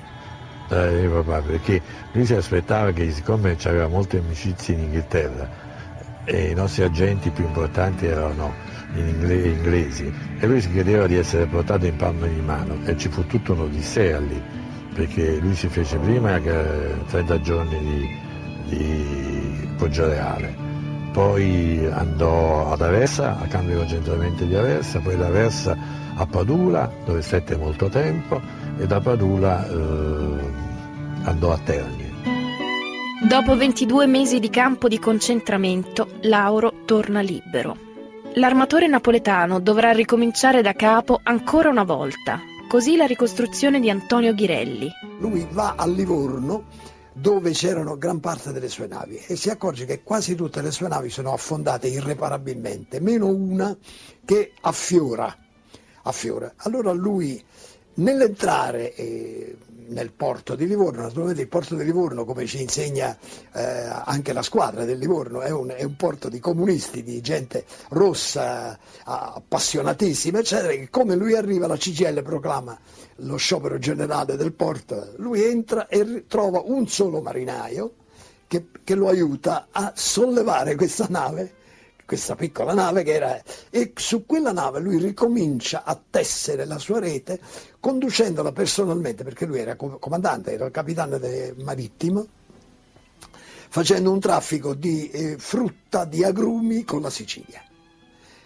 eh, 0.70 0.76
del 0.76 1.10
papà 1.10 1.42
perché 1.42 1.82
lui 2.12 2.26
si 2.26 2.34
aspettava 2.34 2.92
che 2.92 3.10
siccome 3.12 3.56
aveva 3.64 3.88
molte 3.88 4.18
amicizie 4.18 4.76
in 4.76 4.82
Inghilterra 4.82 5.50
e 6.26 6.50
i 6.50 6.54
nostri 6.54 6.84
agenti 6.84 7.30
più 7.30 7.46
importanti 7.46 8.06
erano 8.06 8.54
ingle- 8.94 9.48
inglesi 9.48 10.14
e 10.38 10.48
lui 10.48 10.60
si 10.60 10.70
credeva 10.72 11.08
di 11.08 11.16
essere 11.16 11.46
portato 11.46 11.86
in 11.86 11.96
palma 11.96 12.28
di 12.28 12.42
mano 12.42 12.78
e 12.86 12.98
ci 12.98 13.08
fu 13.08 13.26
tutta 13.26 13.54
un'odissea 13.54 14.20
lì 14.20 14.42
perché 14.94 15.38
lui 15.38 15.56
si 15.56 15.70
fece 15.70 15.98
prima 15.98 16.40
che 16.40 16.96
30 17.08 17.42
giorni 17.42 17.80
di, 17.80 18.76
di 18.76 19.68
Poggioreale, 19.78 20.54
poi 21.14 21.88
andò 21.90 22.70
ad 22.70 22.82
Aversa, 22.82 23.40
a 23.40 23.46
cambio 23.48 23.76
di 23.76 23.80
concentramento 23.80 24.44
di 24.44 24.56
Aversa, 24.56 25.00
poi 25.00 25.16
da 25.16 25.28
Aversa 25.28 25.78
a 26.20 26.26
Padula 26.26 26.92
dove 27.06 27.22
stette 27.22 27.56
molto 27.56 27.88
tempo 27.88 28.42
e 28.78 28.86
da 28.86 29.00
Padula 29.00 29.66
eh, 29.66 30.52
andò 31.24 31.54
a 31.54 31.58
Terni. 31.60 32.08
Dopo 33.26 33.56
22 33.56 34.06
mesi 34.06 34.40
di 34.40 34.50
campo 34.50 34.90
di 34.90 35.00
concentramento, 35.00 36.10
Lauro 36.24 36.84
torna 36.84 37.22
libero. 37.22 37.88
L'armatore 38.34 38.88
napoletano 38.88 39.62
dovrà 39.62 39.92
ricominciare 39.92 40.62
da 40.62 40.74
capo 40.74 41.22
ancora 41.24 41.70
una 41.70 41.84
volta. 41.84 42.42
Così 42.68 42.98
la 42.98 43.06
ricostruzione 43.06 43.80
di 43.80 43.90
Antonio 43.90 44.34
Ghirelli. 44.34 44.90
Lui 45.20 45.48
va 45.50 45.76
a 45.78 45.88
Livorno 45.88 46.66
dove 47.14 47.52
c'erano 47.52 47.98
gran 47.98 48.20
parte 48.20 48.52
delle 48.52 48.70
sue 48.70 48.88
navi 48.88 49.18
e 49.26 49.38
si 49.38 49.50
accorge 49.50 49.86
che 49.86 50.04
quasi 50.04 50.36
tutte 50.36 50.62
le 50.62 50.72
sue 50.72 50.90
navi 50.90 51.10
sono 51.10 51.32
affondate 51.32 51.88
irreparabilmente, 51.88 53.00
meno 53.00 53.28
una 53.28 53.76
che 54.26 54.52
affiora. 54.62 55.34
Affiora. 56.10 56.54
Allora 56.58 56.92
lui 56.92 57.44
nell'entrare 57.96 58.94
eh, 58.96 59.56
nel 59.90 60.12
porto 60.12 60.56
di 60.56 60.68
Livorno, 60.68 61.02
naturalmente 61.02 61.42
il 61.42 61.48
porto 61.48 61.76
di 61.76 61.84
Livorno, 61.84 62.26
come 62.26 62.46
ci 62.46 62.62
insegna 62.62 63.18
eh, 63.54 63.62
anche 63.62 64.34
la 64.34 64.42
squadra 64.42 64.86
del 64.86 64.98
Livorno, 64.98 65.42
è 65.42 65.50
un, 65.50 65.74
è 65.76 65.84
un, 65.84 65.96
porto 65.96 66.30
di 66.30 66.40
comunisti, 66.40 67.04
di 67.04 67.22
gente 67.22 67.66
rossa, 67.90 68.78
appassionatissima, 69.04 70.40
eccetera, 70.40 70.74
che 70.74 70.90
come 70.90 71.16
lui 71.16 71.36
arriva 71.36 71.68
la 71.68 71.78
CGL 71.78 72.22
proclama 72.24 72.78
lo 73.24 73.38
sciopero 73.38 73.80
generale 73.80 74.36
del 74.36 74.54
porto, 74.54 75.14
lui 75.18 75.44
entra 75.44 75.88
e 75.88 76.26
trova 76.28 76.62
un 76.64 76.88
solo 76.88 77.22
marinaio 77.22 77.94
che, 78.48 78.68
che 78.84 78.96
lo 78.96 79.08
aiuta 79.08 79.68
a 79.72 79.92
sollevare 79.96 80.76
questa 80.76 81.08
nave 81.10 81.58
questa 82.10 82.34
piccola 82.34 82.74
nave 82.74 83.04
che 83.04 83.14
era 83.14 83.40
e 83.70 83.94
su 83.96 84.26
quella 84.26 84.52
nave 84.52 84.80
lui 84.80 84.98
ricomincia 84.98 85.84
a 85.84 85.96
tessere 86.10 86.66
la 86.66 86.80
sua 86.80 87.00
rete 87.00 87.40
conducendola 87.80 88.52
personalmente 88.52 89.24
perché 89.24 89.46
lui 89.46 89.60
era 89.60 89.76
comandante, 89.76 90.54
era 90.54 90.66
il 90.66 90.72
capitano 90.72 91.20
marittimo 91.64 92.26
facendo 93.70 94.12
un 94.12 94.20
traffico 94.20 94.74
di 94.74 95.08
eh, 95.12 95.36
frutta, 95.38 96.06
di 96.06 96.24
agrumi 96.24 96.84
con 96.84 97.04
la 97.04 97.12
Sicilia 97.12 97.62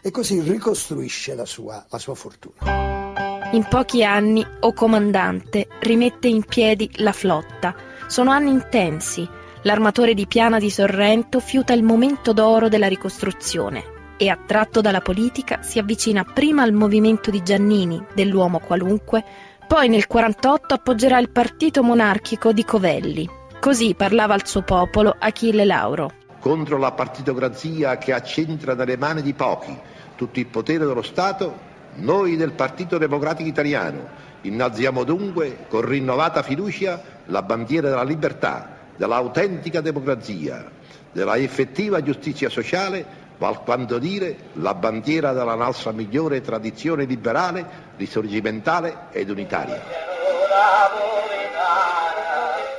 e 0.01 0.11
così 0.11 0.41
ricostruisce 0.41 1.33
la 1.33 1.45
sua, 1.45 1.85
la 1.87 1.97
sua 1.97 2.15
fortuna. 2.15 3.49
In 3.53 3.65
pochi 3.69 4.03
anni, 4.03 4.45
o 4.59 4.73
comandante, 4.73 5.69
rimette 5.79 6.27
in 6.27 6.43
piedi 6.43 6.91
la 6.95 7.13
flotta. 7.13 7.73
Sono 8.07 8.31
anni 8.31 8.49
intensi, 8.49 9.25
l'armatore 9.63 10.13
di 10.13 10.27
Piana 10.27 10.59
di 10.59 10.69
Sorrento 10.69 11.39
fiuta 11.39 11.73
il 11.73 11.83
momento 11.83 12.33
d'oro 12.33 12.69
della 12.69 12.87
ricostruzione 12.87 13.83
e, 14.17 14.29
attratto 14.29 14.81
dalla 14.81 15.01
politica, 15.01 15.61
si 15.61 15.79
avvicina 15.79 16.23
prima 16.23 16.61
al 16.61 16.71
movimento 16.71 17.31
di 17.31 17.41
Giannini, 17.41 18.01
dell'uomo 18.13 18.59
qualunque, 18.59 19.23
poi 19.67 19.89
nel 19.89 20.07
48 20.07 20.73
appoggerà 20.73 21.19
il 21.19 21.31
partito 21.31 21.83
monarchico 21.83 22.53
di 22.53 22.63
Covelli. 22.63 23.27
Così 23.59 23.95
parlava 23.95 24.33
al 24.33 24.45
suo 24.45 24.61
popolo 24.61 25.15
Achille 25.17 25.65
Lauro. 25.65 26.11
Contro 26.39 26.77
la 26.77 26.91
partitocrazia 26.91 27.97
che 27.97 28.13
accentra 28.13 28.75
nelle 28.75 28.97
mani 28.97 29.21
di 29.21 29.33
pochi 29.33 29.75
tutto 30.15 30.39
il 30.39 30.45
potere 30.45 30.85
dello 30.85 31.01
Stato, 31.01 31.71
noi 31.95 32.35
del 32.35 32.51
Partito 32.51 32.97
Democratico 32.97 33.49
Italiano 33.49 34.21
innalziamo 34.41 35.03
dunque 35.03 35.65
con 35.69 35.81
rinnovata 35.81 36.43
fiducia 36.43 37.01
la 37.25 37.41
bandiera 37.41 37.89
della 37.89 38.03
libertà, 38.03 38.72
dell'autentica 38.95 39.81
democrazia, 39.81 40.69
della 41.11 41.37
effettiva 41.37 42.01
giustizia 42.01 42.49
sociale, 42.49 43.21
quanto 43.63 43.99
dire 43.99 44.35
la 44.53 44.73
bandiera 44.73 45.33
della 45.33 45.55
nostra 45.55 45.91
migliore 45.91 46.41
tradizione 46.41 47.03
liberale, 47.05 47.91
risorgimentale 47.97 49.07
ed 49.11 49.29
unitaria. 49.29 49.81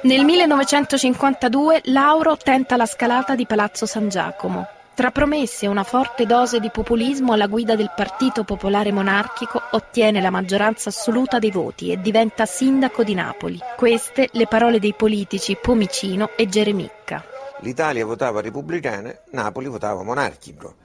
Nel 0.03 0.25
1952 0.25 1.81
Lauro 1.85 2.37
tenta 2.37 2.77
la 2.77 2.87
scalata 2.87 3.35
di 3.35 3.47
Palazzo 3.47 3.87
San 3.87 4.09
Giacomo. 4.09 4.69
Tra 4.95 5.11
promesse 5.11 5.65
e 5.65 5.69
una 5.69 5.83
forte 5.83 6.25
dose 6.25 6.61
di 6.61 6.71
populismo 6.71 7.33
alla 7.33 7.49
guida 7.49 7.75
del 7.75 7.91
Partito 7.97 8.45
Popolare 8.45 8.93
Monarchico 8.93 9.61
ottiene 9.73 10.21
la 10.21 10.31
maggioranza 10.31 10.91
assoluta 10.91 11.41
dei 11.41 11.51
voti 11.51 11.91
e 11.91 12.01
diventa 12.01 12.47
sindaco 12.47 13.03
di 13.03 13.13
Napoli. 13.13 13.59
Queste 13.77 14.29
le 14.31 14.47
parole 14.47 14.79
dei 14.79 14.95
politici 14.95 15.59
Pomicino 15.61 16.31
e 16.37 16.47
Geremicca. 16.47 17.25
L'Italia 17.63 18.07
votava 18.07 18.41
repubblicana, 18.41 19.13
Napoli 19.33 19.67
votava 19.67 20.05
monarchico. 20.05 20.77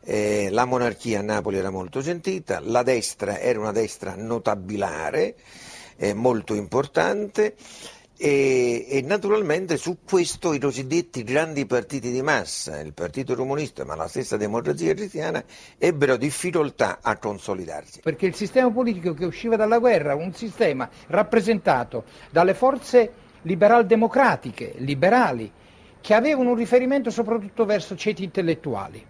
Eh, 0.00 0.48
la 0.50 0.64
monarchia 0.64 1.18
a 1.18 1.22
Napoli 1.22 1.58
era 1.58 1.68
molto 1.68 2.00
sentita, 2.00 2.60
la 2.62 2.82
destra 2.82 3.38
era 3.38 3.60
una 3.60 3.72
destra 3.72 4.14
notabilare, 4.16 5.34
eh, 5.96 6.14
molto 6.14 6.54
importante 6.54 7.54
e, 8.20 8.84
e, 8.88 9.02
naturalmente 9.02 9.76
su 9.76 9.98
questo 10.04 10.52
i 10.52 10.58
cosiddetti 10.58 11.22
grandi 11.22 11.66
partiti 11.66 12.10
di 12.10 12.20
massa, 12.20 12.80
il 12.80 12.92
Partito 12.92 13.36
Comunista 13.36 13.84
ma 13.84 13.94
la 13.94 14.08
stessa 14.08 14.36
Democrazia 14.36 14.92
Cristiana, 14.92 15.42
ebbero 15.78 16.16
difficoltà 16.16 16.98
a 17.00 17.16
consolidarsi. 17.16 18.00
Perché 18.02 18.26
il 18.26 18.34
sistema 18.34 18.72
politico 18.72 19.14
che 19.14 19.24
usciva 19.24 19.54
dalla 19.54 19.78
guerra, 19.78 20.16
un 20.16 20.34
sistema 20.34 20.90
rappresentato 21.06 22.04
dalle 22.30 22.54
forze 22.54 23.12
liberal-democratiche, 23.42 24.74
liberali, 24.78 25.48
che 26.00 26.14
avevano 26.14 26.50
un 26.50 26.56
riferimento 26.56 27.10
soprattutto 27.10 27.64
verso 27.64 27.94
ceti 27.94 28.24
intellettuali, 28.24 29.00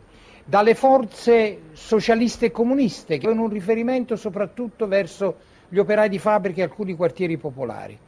dalle 0.44 0.74
forze 0.74 1.60
socialiste 1.72 2.46
e 2.46 2.50
comuniste, 2.50 3.16
che 3.16 3.24
avevano 3.24 3.46
un 3.46 3.52
riferimento 3.52 4.16
soprattutto 4.16 4.86
verso 4.86 5.36
gli 5.70 5.78
operai 5.78 6.10
di 6.10 6.18
fabbriche 6.18 6.60
e 6.60 6.64
alcuni 6.64 6.94
quartieri 6.94 7.38
popolari 7.38 7.98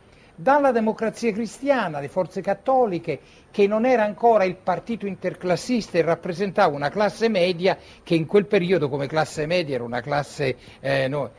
dalla 0.41 0.73
democrazia 0.73 1.33
cristiana, 1.33 2.01
le 2.01 2.09
forze 2.09 2.41
cattoliche, 2.41 3.21
che 3.51 3.67
non 3.67 3.85
era 3.85 4.05
ancora 4.05 4.45
il 4.45 4.57
partito 4.57 5.07
interclassista 5.07 5.99
e 5.99 6.03
rappresentava 6.03 6.75
una 6.75 6.89
classe 6.89 7.29
media 7.29 7.77
che 8.03 8.15
in 8.15 8.25
quel 8.25 8.47
periodo 8.47 8.89
come 8.89 9.07
classe 9.07 9.47
media 9.47 9.75
era 9.75 9.85
una 9.85 10.01
classe... 10.01 10.57
Eh, 10.81 11.09
no. 11.09 11.31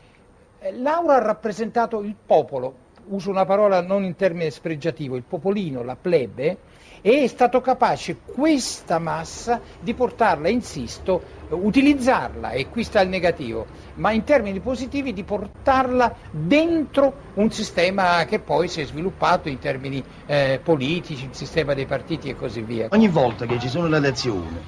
Laura 0.73 1.15
ha 1.15 1.21
rappresentato 1.21 2.01
il 2.01 2.15
popolo, 2.23 2.75
uso 3.11 3.29
una 3.29 3.45
parola 3.45 3.81
non 3.81 4.03
in 4.03 4.15
termine 4.15 4.49
spregiativo, 4.49 5.15
il 5.15 5.23
popolino, 5.27 5.83
la 5.83 5.95
plebe, 5.99 6.57
è 7.01 7.25
stato 7.27 7.61
capace 7.61 8.17
questa 8.17 8.99
massa 8.99 9.59
di 9.79 9.93
portarla, 9.93 10.49
insisto, 10.49 11.39
utilizzarla, 11.49 12.51
e 12.51 12.69
qui 12.69 12.83
sta 12.83 13.01
il 13.01 13.09
negativo, 13.09 13.65
ma 13.95 14.11
in 14.11 14.23
termini 14.23 14.59
positivi 14.59 15.11
di 15.11 15.23
portarla 15.23 16.15
dentro 16.29 17.13
un 17.35 17.51
sistema 17.51 18.23
che 18.25 18.39
poi 18.39 18.67
si 18.67 18.81
è 18.81 18.85
sviluppato 18.85 19.49
in 19.49 19.57
termini 19.57 20.03
eh, 20.27 20.59
politici, 20.63 21.25
il 21.25 21.35
sistema 21.35 21.73
dei 21.73 21.87
partiti 21.87 22.29
e 22.29 22.35
così 22.35 22.61
via. 22.61 22.87
Ogni 22.91 23.09
volta 23.09 23.45
che 23.45 23.59
ci 23.59 23.67
sono 23.67 23.87
le 23.87 23.97
elezioni, 23.97 24.59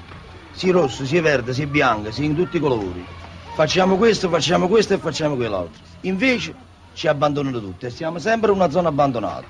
sia 0.52 0.72
rosso, 0.72 1.06
sia 1.06 1.22
verde, 1.22 1.54
sia 1.54 1.68
bianco, 1.68 2.12
sia 2.12 2.26
in 2.26 2.36
tutti 2.36 2.58
i 2.58 2.60
colori, 2.60 3.06
facciamo 3.54 3.96
questo, 3.96 4.28
facciamo 4.30 4.68
questo 4.68 4.96
e 4.96 4.98
facciamo 4.98 5.36
quell'altro. 5.36 5.82
Invece 6.02 6.72
ci 6.94 7.08
abbandonano 7.08 7.60
tutti 7.60 7.86
e 7.86 7.90
siamo 7.90 8.20
sempre 8.20 8.52
in 8.52 8.58
una 8.58 8.70
zona 8.70 8.90
abbandonata. 8.90 9.46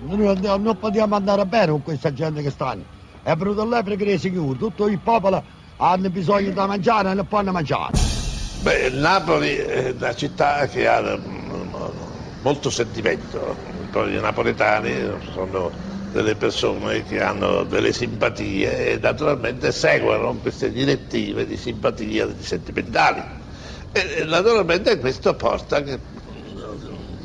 Noi 0.00 0.38
non 0.40 0.78
possiamo 0.78 1.16
andare 1.16 1.44
bene 1.46 1.72
con 1.72 1.82
questa 1.82 2.12
gente 2.12 2.42
che 2.42 2.50
stanno. 2.50 2.84
È 3.22 3.34
venuto 3.34 3.64
lei 3.64 3.82
perché 3.82 4.04
è 4.04 4.16
sicuro, 4.18 4.56
tutto 4.56 4.86
il 4.88 4.98
popolo 4.98 5.42
ha 5.76 5.96
bisogno 5.98 6.50
di 6.50 6.54
mangiare 6.54 7.10
e 7.10 7.14
non 7.14 7.26
può 7.26 7.42
mangiare. 7.42 7.92
Beh, 8.62 8.90
Napoli 8.90 9.56
è 9.56 9.94
una 9.96 10.14
città 10.14 10.66
che 10.66 10.86
ha 10.86 11.00
mm, 11.00 11.74
molto 12.42 12.70
sentimento, 12.70 13.56
i 13.92 14.20
napoletani 14.20 14.92
sono 15.32 15.70
delle 16.12 16.34
persone 16.34 17.02
che 17.04 17.20
hanno 17.20 17.64
delle 17.64 17.92
simpatie 17.92 18.92
e 18.92 18.98
naturalmente 18.98 19.72
seguono 19.72 20.34
queste 20.34 20.70
direttive 20.70 21.46
di 21.46 21.56
simpatia, 21.56 22.26
di 22.26 22.42
sentimentali. 22.42 23.22
E 23.92 24.24
naturalmente 24.24 24.98
questo 24.98 25.34
porta 25.34 25.82
che 25.82 25.98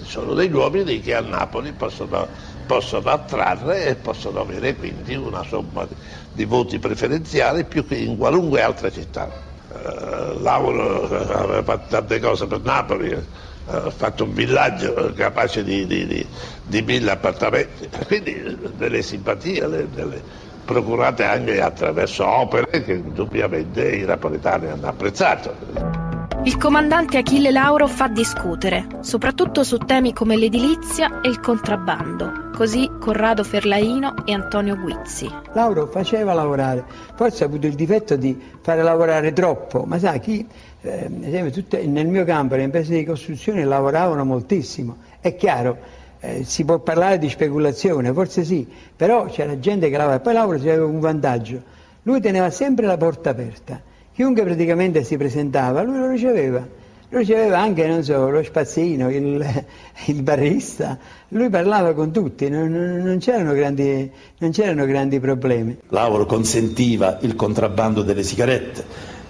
sono 0.08 0.34
degli 0.34 0.54
uomini 0.54 1.00
che 1.02 1.16
a 1.16 1.22
Napoli 1.22 1.72
possono 1.74 2.28
possono 2.68 3.10
attrarre 3.10 3.86
e 3.86 3.96
possono 3.96 4.42
avere 4.42 4.76
quindi 4.76 5.16
una 5.16 5.44
somma 5.44 5.88
di 6.34 6.46
voti 6.46 6.78
preferenziali 6.78 7.64
più 7.64 7.88
che 7.88 7.96
in 7.96 8.18
qualunque 8.18 8.62
altra 8.62 8.92
città. 8.92 9.46
Uh, 9.70 10.40
Lauro 10.42 11.04
aveva 11.34 11.64
fatto 11.64 11.86
tante 11.90 12.20
cose 12.20 12.46
per 12.46 12.62
Napoli, 12.62 13.10
eh, 13.12 13.24
ha 13.66 13.90
fatto 13.90 14.24
un 14.26 14.34
villaggio 14.34 15.12
capace 15.16 15.64
di, 15.64 15.86
di, 15.86 16.06
di, 16.06 16.26
di 16.64 16.82
mille 16.82 17.12
appartamenti, 17.12 17.90
quindi 18.06 18.58
delle 18.76 19.02
simpatie, 19.02 19.62
delle, 19.62 19.90
delle 19.90 20.22
procurate 20.66 21.24
anche 21.24 21.62
attraverso 21.62 22.28
opere 22.28 22.84
che 22.84 22.94
indubbiamente 22.94 23.96
i 23.96 24.06
napoletani 24.06 24.68
hanno 24.68 24.88
apprezzato. 24.88 25.97
Il 26.48 26.56
comandante 26.56 27.18
Achille 27.18 27.52
Lauro 27.52 27.88
fa 27.88 28.08
discutere, 28.08 28.88
soprattutto 29.02 29.66
su 29.66 29.80
temi 29.80 30.14
come 30.14 30.38
l'edilizia 30.38 31.20
e 31.20 31.28
il 31.28 31.42
contrabbando, 31.42 32.52
così 32.56 32.90
Corrado 33.02 33.44
Ferlaino 33.44 34.26
e 34.26 34.32
Antonio 34.32 34.78
Guizzi. 34.78 35.30
Lauro 35.52 35.88
faceva 35.88 36.32
lavorare, 36.32 36.86
forse 37.16 37.44
ha 37.44 37.48
avuto 37.48 37.68
il 37.68 37.74
difetto 37.74 38.16
di 38.16 38.40
fare 38.62 38.82
lavorare 38.82 39.34
troppo, 39.34 39.84
ma 39.84 40.00
sai 40.00 40.22
chi, 40.22 40.48
eh, 40.84 41.10
esempio, 41.22 41.52
tutte, 41.52 41.86
nel 41.86 42.08
mio 42.08 42.24
campo 42.24 42.56
le 42.56 42.64
imprese 42.64 42.96
di 42.96 43.04
costruzione 43.04 43.66
lavoravano 43.66 44.24
moltissimo, 44.24 45.00
è 45.20 45.36
chiaro, 45.36 45.78
eh, 46.22 46.46
si 46.46 46.64
può 46.64 46.80
parlare 46.80 47.18
di 47.18 47.28
speculazione, 47.28 48.14
forse 48.14 48.46
sì, 48.46 48.66
però 48.96 49.26
c'era 49.26 49.60
gente 49.60 49.90
che 49.90 49.98
lavorava, 49.98 50.22
poi 50.22 50.34
Lauro 50.34 50.56
aveva 50.56 50.86
un 50.86 51.02
vantaggio, 51.02 51.62
lui 52.04 52.22
teneva 52.22 52.50
sempre 52.52 52.86
la 52.86 52.96
porta 52.96 53.32
aperta 53.32 53.87
chiunque 54.18 54.42
praticamente 54.42 55.04
si 55.04 55.16
presentava, 55.16 55.84
lui 55.84 56.00
lo 56.00 56.10
riceveva. 56.10 56.68
Lo 57.10 57.20
riceveva 57.20 57.60
anche, 57.60 57.86
non 57.86 58.04
so, 58.04 58.32
lo 58.32 58.42
spazzino, 58.42 59.12
il, 59.12 59.46
il 60.08 60.24
barista, 60.24 60.98
lui 61.30 61.50
parlava 61.50 61.94
con 61.94 62.12
tutti, 62.12 62.50
non, 62.50 62.72
non, 62.72 63.20
c'erano 63.20 63.54
grandi, 63.54 64.10
non 64.40 64.50
c'erano 64.50 64.86
grandi 64.86 65.20
problemi. 65.20 65.78
Lauro 65.90 66.26
consentiva 66.26 67.20
il 67.22 67.36
contrabbando 67.36 68.02
delle 68.02 68.24
sigarette, 68.24 68.84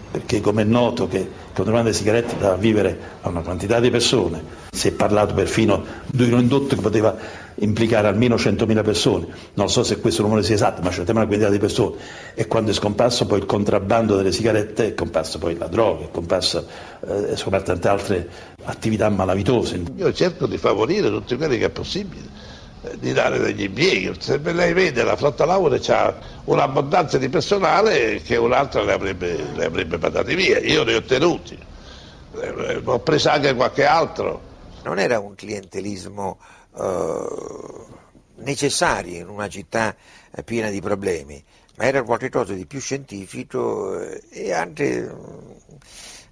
perché 0.10 0.40
come 0.40 0.62
è 0.62 0.66
noto 0.66 1.10
che 1.10 1.18
il 1.18 1.28
contrabbando 1.54 1.90
delle 1.90 1.94
sigarette 1.94 2.38
dava 2.38 2.56
vivere 2.56 2.98
a 3.24 3.28
una 3.28 3.42
quantità 3.42 3.82
di 3.82 3.90
persone, 3.90 4.42
si 4.72 4.88
è 4.88 4.92
parlato 4.94 5.34
perfino 5.34 5.84
di 6.06 6.32
un 6.32 6.40
indotto 6.40 6.76
che 6.76 6.82
poteva 6.82 7.14
implicare 7.60 8.08
almeno 8.08 8.36
100.000 8.36 8.84
persone, 8.84 9.28
non 9.54 9.70
so 9.70 9.84
se 9.84 10.00
questo 10.00 10.22
numero 10.22 10.42
sia 10.42 10.56
esatto, 10.56 10.82
ma 10.82 10.90
c'è 10.90 11.02
una 11.02 11.26
quantità 11.26 11.50
di 11.50 11.58
persone, 11.58 11.96
e 12.36 12.46
quando 12.48 12.72
è 12.72 12.74
scomparso 12.74 13.26
poi 13.26 13.40
il 13.40 13.46
contrabbando 13.46 14.16
delle 14.16 14.32
sigarette, 14.32 14.88
è 14.88 14.94
comparso 14.94 15.40
poi 15.40 15.58
la 15.58 15.68
droga, 15.68 16.06
è 16.06 16.12
comparsa 16.12 16.64
eh, 17.08 17.34
è 17.34 17.62
tante 17.64 17.88
altre 17.88 18.30
attività 18.64 19.10
malavitose. 19.10 19.82
Io 19.96 20.14
cerco 20.14 20.46
di 20.46 20.58
favorire 20.58 21.10
tutti 21.10 21.36
quelli 21.36 21.58
che 21.58 21.66
è 21.66 21.70
possibile 21.70 22.30
eh, 22.84 22.98
di 23.00 23.14
dare 23.14 23.40
degli 23.40 23.64
impieghi. 23.64 24.14
Se 24.20 24.38
lei 24.38 24.74
vede 24.74 25.04
la 25.04 25.16
flotta 25.16 25.46
lavoro 25.46 25.78
c'ha 25.80 26.16
un'abbondanza 26.46 27.18
di 27.18 27.30
personale 27.30 28.22
che 28.22 28.36
un'altra 28.36 28.84
le 28.84 28.94
avrebbe, 28.94 29.36
le 29.56 29.66
avrebbe 29.66 29.98
mandati 29.98 30.36
via, 30.36 30.60
io 30.60 30.84
ne 30.84 30.96
ho 30.96 31.02
tenuti, 31.02 31.58
eh, 32.40 32.82
ho 32.84 33.00
preso 33.00 33.30
anche 33.30 33.56
qualche 33.56 33.86
altro. 33.86 34.46
Non 34.84 35.00
era 35.00 35.20
un 35.20 35.36
clientelismo 35.36 36.38
eh, 36.80 37.86
necessari 38.38 39.18
in 39.18 39.30
una 39.30 39.48
città 39.48 39.96
eh, 40.32 40.44
piena 40.44 40.70
di 40.70 40.82
problemi, 40.82 41.44
ma 41.78 41.86
era 41.86 42.04
qualcosa 42.04 42.54
di 42.54 42.66
più 42.66 42.80
scientifico 42.80 44.00
eh, 44.00 44.22
e 44.30 44.54
anche 44.54 45.10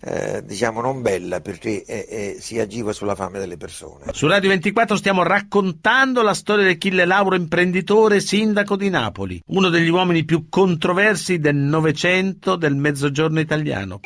eh, 0.01 0.43
diciamo 0.45 0.81
non 0.81 1.01
bella 1.01 1.41
perché 1.41 1.83
eh, 1.83 2.05
eh, 2.07 2.37
si 2.39 2.59
agiva 2.59 2.93
sulla 2.93 3.15
fame 3.15 3.39
delle 3.39 3.57
persone. 3.57 4.05
Su 4.11 4.27
Radio 4.27 4.49
24 4.49 4.95
stiamo 4.95 5.23
raccontando 5.23 6.21
la 6.21 6.33
storia 6.33 6.65
di 6.65 6.73
Achille 6.73 7.05
Lauro, 7.05 7.35
imprenditore 7.35 8.19
sindaco 8.19 8.75
di 8.75 8.89
Napoli, 8.89 9.41
uno 9.47 9.69
degli 9.69 9.89
uomini 9.89 10.23
più 10.23 10.47
controversi 10.49 11.39
del 11.39 11.55
Novecento 11.55 12.55
del 12.55 12.75
Mezzogiorno 12.75 13.39
italiano. 13.39 13.99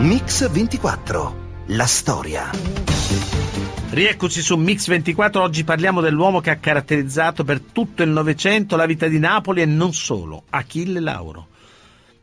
Mix 0.00 0.48
24, 0.48 1.64
la 1.66 1.86
storia. 1.86 2.48
Rieccoci 3.90 4.40
su 4.42 4.54
Mix 4.54 4.86
24, 4.86 5.42
oggi 5.42 5.64
parliamo 5.64 6.00
dell'uomo 6.00 6.38
che 6.40 6.50
ha 6.50 6.56
caratterizzato 6.56 7.42
per 7.42 7.60
tutto 7.60 8.04
il 8.04 8.10
Novecento 8.10 8.76
la 8.76 8.86
vita 8.86 9.08
di 9.08 9.18
Napoli 9.18 9.60
e 9.60 9.66
non 9.66 9.92
solo, 9.92 10.44
Achille 10.50 11.00
Lauro. 11.00 11.48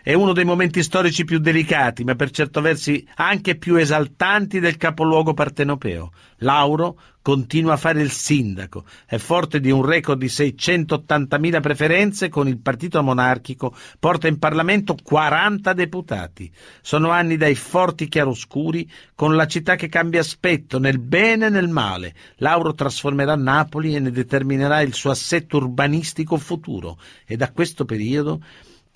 È 0.06 0.13
uno 0.13 0.34
dei 0.34 0.46
momenti 0.46 0.84
storici 0.84 1.24
più 1.24 1.39
delicati, 1.39 2.04
ma 2.04 2.13
per 2.13 2.30
certo 2.30 2.62
versi 2.62 3.04
anche 3.15 3.56
più 3.56 3.76
esaltanti 3.76 4.60
del 4.60 4.78
capoluogo 4.78 5.34
partenopeo. 5.34 6.12
Lauro 6.41 7.00
continua 7.24 7.74
a 7.74 7.78
fare 7.78 8.04
il 8.04 8.12
sindaco, 8.12 8.86
è 9.08 9.18
forte 9.18 9.60
di 9.60 9.72
un 9.72 9.84
record 9.84 10.20
di 10.20 10.28
680.000 10.28 11.60
preferenze 11.60 12.30
con 12.30 12.48
il 12.48 12.60
partito 12.60 13.02
monarchico, 13.02 13.76
porta 13.98 14.28
in 14.28 14.38
Parlamento 14.38 14.96
40 15.02 15.74
deputati. 15.74 16.52
Sono 16.84 17.10
anni 17.10 17.36
dai 17.36 17.56
forti 17.56 18.08
chiaroscuri 18.08 18.88
con 19.15 19.36
la 19.36 19.48
città 19.48 19.74
che 19.74 19.88
cambia 19.88 20.20
aspetto 20.20 20.78
nel 20.78 21.00
bene 21.00 21.48
e 21.48 21.50
nel 21.50 21.68
male. 21.68 22.13
Lauro 22.36 22.76
trasformerà 22.76 23.36
Napoli 23.36 23.96
e 23.96 24.00
ne 24.00 24.12
determinerà 24.12 24.82
il 24.82 24.94
suo 24.94 25.10
assetto 25.10 25.58
urbanistico 25.58 26.38
futuro 26.38 27.00
e 27.26 27.38
da 27.38 27.52
questo 27.52 27.86
periodo 27.86 28.39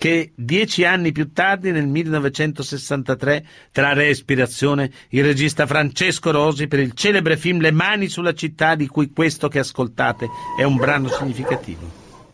che 0.00 0.32
dieci 0.34 0.86
anni 0.86 1.12
più 1.12 1.30
tardi, 1.30 1.72
nel 1.72 1.86
1963, 1.86 3.44
trae 3.70 4.08
ispirazione 4.08 4.90
il 5.10 5.22
regista 5.22 5.66
Francesco 5.66 6.30
Rosi 6.30 6.68
per 6.68 6.78
il 6.78 6.94
celebre 6.94 7.36
film 7.36 7.60
Le 7.60 7.70
mani 7.70 8.08
sulla 8.08 8.32
città, 8.32 8.76
di 8.76 8.86
cui 8.86 9.12
questo 9.12 9.48
che 9.48 9.58
ascoltate 9.58 10.26
è 10.58 10.62
un 10.62 10.76
brano 10.76 11.08
significativo. 11.08 11.82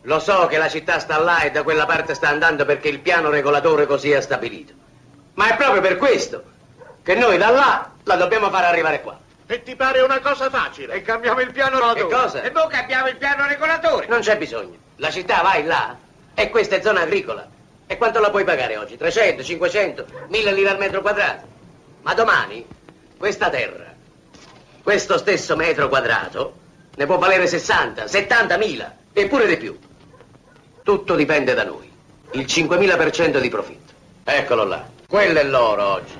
Lo 0.03 0.19
so 0.19 0.47
che 0.47 0.57
la 0.57 0.69
città 0.69 0.99
sta 0.99 1.19
là 1.19 1.41
e 1.41 1.51
da 1.51 1.63
quella 1.63 1.85
parte 1.85 2.13
sta 2.13 2.29
andando 2.29 2.63
perché 2.63 2.87
il 2.87 3.01
piano 3.01 3.29
regolatore 3.29 3.85
così 3.85 4.13
ha 4.13 4.21
stabilito. 4.21 4.71
Ma 5.33 5.49
è 5.49 5.57
proprio 5.57 5.81
per 5.81 5.97
questo 5.97 6.41
che 7.03 7.15
noi 7.15 7.37
da 7.37 7.49
là 7.49 7.91
la 8.01 8.15
dobbiamo 8.15 8.49
far 8.49 8.63
arrivare 8.63 9.01
qua. 9.01 9.19
E 9.45 9.61
ti 9.63 9.75
pare 9.75 9.99
una 9.99 10.21
cosa 10.21 10.49
facile? 10.49 10.93
E 10.93 11.01
cambiamo 11.01 11.41
il 11.41 11.51
piano 11.51 11.79
regolatore. 11.79 12.07
Che 12.07 12.15
cosa? 12.15 12.41
E 12.43 12.49
noi 12.49 12.69
cambiamo 12.69 13.09
il 13.09 13.17
piano 13.17 13.45
regolatore. 13.45 14.07
Non 14.07 14.21
c'è 14.21 14.37
bisogno. 14.37 14.77
La 14.95 15.11
città 15.11 15.41
vai 15.41 15.65
là 15.65 15.97
e 16.33 16.49
questa 16.49 16.77
è 16.77 16.81
zona 16.81 17.01
agricola. 17.01 17.55
E 17.89 17.95
quanto 17.95 18.19
la 18.19 18.29
puoi 18.29 18.43
pagare 18.43 18.75
oggi? 18.75 18.97
300, 18.97 19.43
500, 19.43 20.05
1000 20.27 20.51
lire 20.51 20.69
al 20.69 20.77
metro 20.77 21.01
quadrato? 21.01 21.47
Ma 22.01 22.13
domani 22.13 22.65
questa 23.17 23.49
terra, 23.49 23.95
questo 24.83 25.17
stesso 25.17 25.55
metro 25.55 25.87
quadrato, 25.87 26.53
ne 26.95 27.05
può 27.05 27.17
valere 27.17 27.47
60, 27.47 28.07
70 28.07 28.57
mila 28.57 28.93
e 29.13 29.27
pure 29.27 29.47
di 29.47 29.55
più. 29.55 29.77
Tutto 30.83 31.15
dipende 31.15 31.53
da 31.53 31.63
noi. 31.63 31.89
Il 32.31 32.41
5.000% 32.41 33.39
di 33.39 33.49
profitto. 33.49 33.93
Eccolo 34.25 34.65
là. 34.65 34.85
Quello 35.07 35.39
è 35.39 35.43
l'oro 35.45 35.85
oggi. 35.85 36.13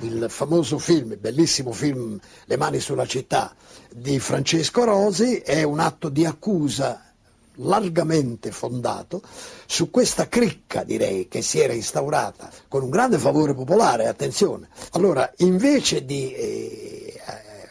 Il 0.00 0.26
famoso 0.28 0.78
film, 0.78 1.12
il 1.12 1.18
bellissimo 1.18 1.72
film 1.72 2.18
Le 2.44 2.56
mani 2.56 2.78
sulla 2.78 3.06
città 3.06 3.52
di 3.90 4.20
Francesco 4.20 4.84
Rosi 4.84 5.38
è 5.38 5.64
un 5.64 5.80
atto 5.80 6.08
di 6.08 6.24
accusa 6.24 7.13
largamente 7.56 8.50
fondato 8.50 9.22
su 9.66 9.90
questa 9.90 10.28
cricca, 10.28 10.84
direi, 10.84 11.28
che 11.28 11.42
si 11.42 11.60
era 11.60 11.72
instaurata 11.72 12.50
con 12.68 12.82
un 12.82 12.90
grande 12.90 13.18
favore 13.18 13.54
popolare, 13.54 14.06
attenzione. 14.06 14.68
Allora, 14.92 15.30
invece 15.38 16.04
di, 16.04 16.32
eh, 16.32 17.20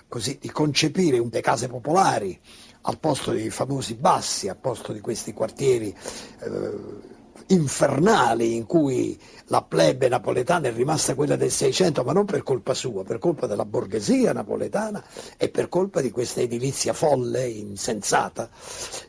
così, 0.07 0.37
di 0.39 0.49
concepire 0.49 1.17
un, 1.17 1.29
case 1.29 1.67
popolari 1.67 2.39
al 2.81 2.99
posto 2.99 3.31
dei 3.31 3.49
famosi 3.49 3.95
bassi, 3.95 4.47
al 4.49 4.57
posto 4.57 4.93
di 4.93 4.99
questi 4.99 5.33
quartieri 5.33 5.95
eh, 6.39 7.21
infernali 7.53 8.55
in 8.55 8.65
cui 8.65 9.19
la 9.47 9.61
plebe 9.61 10.07
napoletana 10.07 10.67
è 10.67 10.73
rimasta 10.73 11.15
quella 11.15 11.35
del 11.35 11.51
Seicento, 11.51 12.03
ma 12.03 12.11
non 12.11 12.25
per 12.25 12.43
colpa 12.43 12.73
sua, 12.73 13.03
per 13.03 13.19
colpa 13.19 13.45
della 13.47 13.65
borghesia 13.65 14.33
napoletana 14.33 15.03
e 15.37 15.49
per 15.49 15.69
colpa 15.69 16.01
di 16.01 16.11
questa 16.11 16.41
edilizia 16.41 16.93
folle, 16.93 17.47
insensata, 17.47 18.49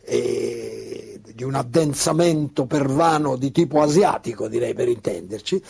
di 0.06 1.42
un 1.42 1.54
addensamento 1.54 2.66
pervano 2.66 3.36
di 3.36 3.50
tipo 3.50 3.80
asiatico, 3.80 4.48
direi 4.48 4.74
per 4.74 4.88
intenderci, 4.88 5.62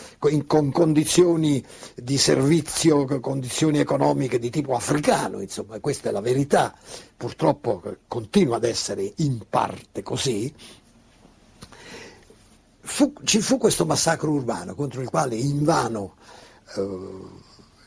con 0.46 0.70
condizioni 0.72 1.64
di 1.94 2.18
servizio, 2.18 3.04
condizioni 3.20 3.78
economiche 3.78 4.38
di 4.38 4.50
tipo 4.50 4.74
africano, 4.74 5.40
insomma, 5.40 5.78
questa 5.80 6.08
è 6.08 6.12
la 6.12 6.20
verità, 6.20 6.74
purtroppo 7.16 7.82
continua 8.08 8.56
ad 8.56 8.64
essere 8.64 9.12
in 9.16 9.42
parte 9.48 10.02
così, 10.02 10.52
fu, 12.84 13.12
ci 13.24 13.40
fu 13.40 13.56
questo 13.58 13.86
massacro 13.86 14.30
urbano 14.30 14.74
contro 14.74 15.00
il 15.00 15.08
quale 15.08 15.36
invano 15.36 16.16
eh, 16.76 17.42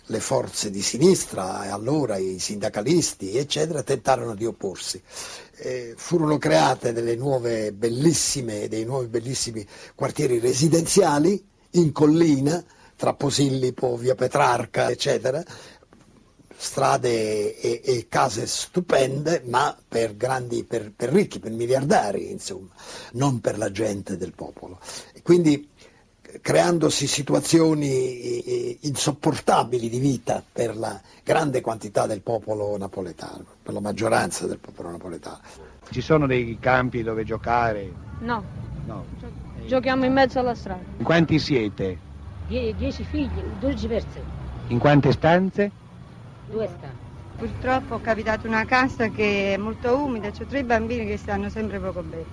le 0.10 0.20
forze 0.20 0.70
di 0.72 0.82
sinistra 0.82 1.66
e 1.66 1.70
allora 1.70 2.18
i 2.18 2.40
sindacalisti 2.40 3.38
eccetera 3.38 3.84
tentarono 3.84 4.36
di 4.36 4.46
opporsi. 4.46 5.02
Eh, 5.60 5.94
furono 5.96 6.38
create 6.38 6.94
delle 6.94 7.16
nuove 7.16 7.72
bellissime, 7.74 8.68
dei 8.68 8.86
nuovi 8.86 9.08
bellissimi 9.08 9.66
quartieri 9.96 10.40
residenziali 10.40 11.46
in 11.72 11.92
collina 11.92 12.64
tra 12.96 13.14
Posillipo, 13.14 13.96
via 13.96 14.16
Petrarca 14.16 14.90
eccetera 14.90 15.44
strade 16.60 17.60
e, 17.60 17.82
e, 17.84 18.08
case 18.10 18.48
stupende, 18.48 19.44
ma 19.46 19.78
per, 19.88 20.18
grandi, 20.18 20.64
per, 20.64 20.92
per, 20.94 21.10
ricchi, 21.10 21.40
per 21.40 21.52
miliardari, 21.52 22.32
insomma, 22.32 22.70
non 23.14 23.40
per 23.40 23.58
la 23.58 23.72
gente 23.72 24.18
del 24.18 24.34
popolo. 24.34 24.80
quindi 25.22 25.70
creandosi 26.42 27.08
situazioni 27.08 28.86
insopportabili 28.86 29.90
di 29.90 30.00
vita 30.00 30.44
per 30.52 30.78
la 30.78 31.00
grande 31.24 31.62
quantità 31.62 32.06
del 32.06 32.22
popolo 32.22 32.78
napoletano, 32.78 33.46
per 33.64 33.74
la 33.74 33.80
maggioranza 33.80 34.46
del 34.46 34.60
popolo 34.60 34.92
napoletano. 34.92 35.40
Ci 35.90 36.02
sono 36.02 36.28
dei 36.28 36.58
campi 36.60 37.02
dove 37.02 37.24
giocare? 37.24 37.92
No. 38.20 38.44
no. 38.86 39.06
Giochiamo 39.66 40.06
in 40.06 40.14
mezzo 40.14 40.40
alla 40.40 40.56
strada. 40.56 40.84
In 40.98 41.04
quanti 41.04 41.40
siete? 41.40 41.98
Die- 42.48 42.76
dieci 42.76 43.04
figli, 43.04 43.42
dodici 43.60 43.88
persone. 43.88 44.36
In 44.68 44.80
quante 44.80 45.12
stanze? 45.14 45.72
Due 46.50 46.68
stanze. 46.68 47.06
Purtroppo 47.38 47.96
ho 47.96 48.02
capitato 48.02 48.48
una 48.48 48.66
casa 48.66 49.10
che 49.10 49.54
è 49.54 49.58
molto 49.58 49.96
umida, 49.96 50.30
ho 50.30 50.46
tre 50.50 50.64
bambini 50.64 51.06
che 51.06 51.18
stanno 51.18 51.50
sempre 51.50 51.78
poco 51.78 52.02
bene. 52.02 52.26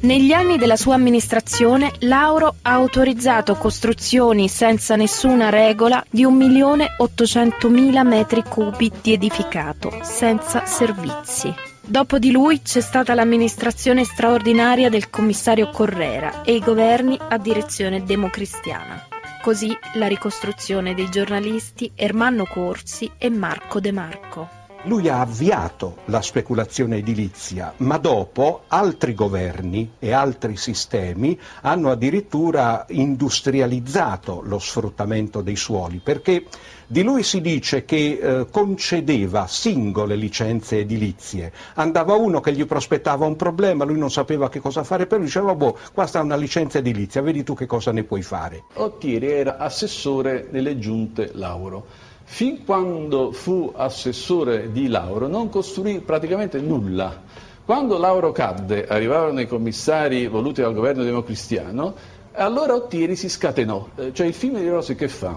Negli 0.00 0.32
anni 0.32 0.58
della 0.58 0.76
sua 0.76 0.94
amministrazione, 0.94 1.92
Lauro 2.00 2.56
ha 2.62 2.72
autorizzato 2.72 3.54
costruzioni 3.54 4.48
senza 4.48 4.96
nessuna 4.96 5.48
regola 5.48 6.04
di 6.10 6.26
1.800.000 6.26 8.06
metri 8.06 8.42
cubi 8.42 8.90
di 9.00 9.12
edificato, 9.12 9.98
senza 10.02 10.66
servizi. 10.66 11.54
Dopo 11.80 12.18
di 12.18 12.30
lui 12.30 12.60
c'è 12.62 12.80
stata 12.80 13.14
l'amministrazione 13.14 14.04
straordinaria 14.04 14.88
del 14.88 15.10
commissario 15.10 15.70
Correra 15.70 16.42
e 16.42 16.54
i 16.54 16.60
governi 16.60 17.18
a 17.18 17.36
direzione 17.38 18.04
democristiana. 18.04 19.09
Così 19.42 19.74
la 19.94 20.06
ricostruzione 20.06 20.92
dei 20.92 21.08
giornalisti 21.08 21.92
Ermanno 21.94 22.44
Corsi 22.44 23.10
e 23.16 23.30
Marco 23.30 23.80
De 23.80 23.90
Marco. 23.90 24.59
Lui 24.84 25.10
ha 25.10 25.20
avviato 25.20 25.98
la 26.06 26.22
speculazione 26.22 26.96
edilizia, 26.96 27.74
ma 27.78 27.98
dopo 27.98 28.62
altri 28.68 29.14
governi 29.14 29.92
e 29.98 30.12
altri 30.12 30.56
sistemi 30.56 31.38
hanno 31.60 31.90
addirittura 31.90 32.86
industrializzato 32.88 34.40
lo 34.42 34.58
sfruttamento 34.58 35.42
dei 35.42 35.56
suoli, 35.56 36.00
perché 36.02 36.46
di 36.86 37.02
lui 37.02 37.22
si 37.22 37.42
dice 37.42 37.84
che 37.84 38.18
eh, 38.20 38.46
concedeva 38.50 39.46
singole 39.46 40.16
licenze 40.16 40.78
edilizie. 40.78 41.52
Andava 41.74 42.14
uno 42.14 42.40
che 42.40 42.54
gli 42.54 42.64
prospettava 42.64 43.26
un 43.26 43.36
problema, 43.36 43.84
lui 43.84 43.98
non 43.98 44.10
sapeva 44.10 44.48
che 44.48 44.60
cosa 44.60 44.82
fare, 44.82 45.06
però 45.06 45.20
diceva, 45.20 45.54
boh, 45.54 45.76
qua 45.92 46.06
sta 46.06 46.22
una 46.22 46.36
licenza 46.36 46.78
edilizia, 46.78 47.20
vedi 47.20 47.44
tu 47.44 47.52
che 47.54 47.66
cosa 47.66 47.92
ne 47.92 48.04
puoi 48.04 48.22
fare. 48.22 48.64
Ottieri 48.72 49.30
era 49.30 49.58
assessore 49.58 50.48
nelle 50.50 50.78
giunte 50.78 51.32
Lauro. 51.34 52.08
Fin 52.32 52.64
quando 52.64 53.32
fu 53.32 53.72
assessore 53.74 54.70
di 54.70 54.86
Lauro 54.86 55.26
non 55.26 55.50
costruì 55.50 55.98
praticamente 55.98 56.60
nulla. 56.60 57.22
Quando 57.64 57.98
Lauro 57.98 58.30
cadde, 58.30 58.86
arrivarono 58.86 59.40
i 59.40 59.48
commissari 59.48 60.28
voluti 60.28 60.62
dal 60.62 60.72
governo 60.72 61.02
democristiano, 61.02 61.92
allora 62.34 62.74
Ottieri 62.76 63.16
si 63.16 63.28
scatenò. 63.28 63.88
Eh, 63.96 64.14
cioè 64.14 64.28
il 64.28 64.32
film 64.32 64.58
di 64.58 64.68
Rossi 64.68 64.94
che 64.94 65.08
fa? 65.08 65.36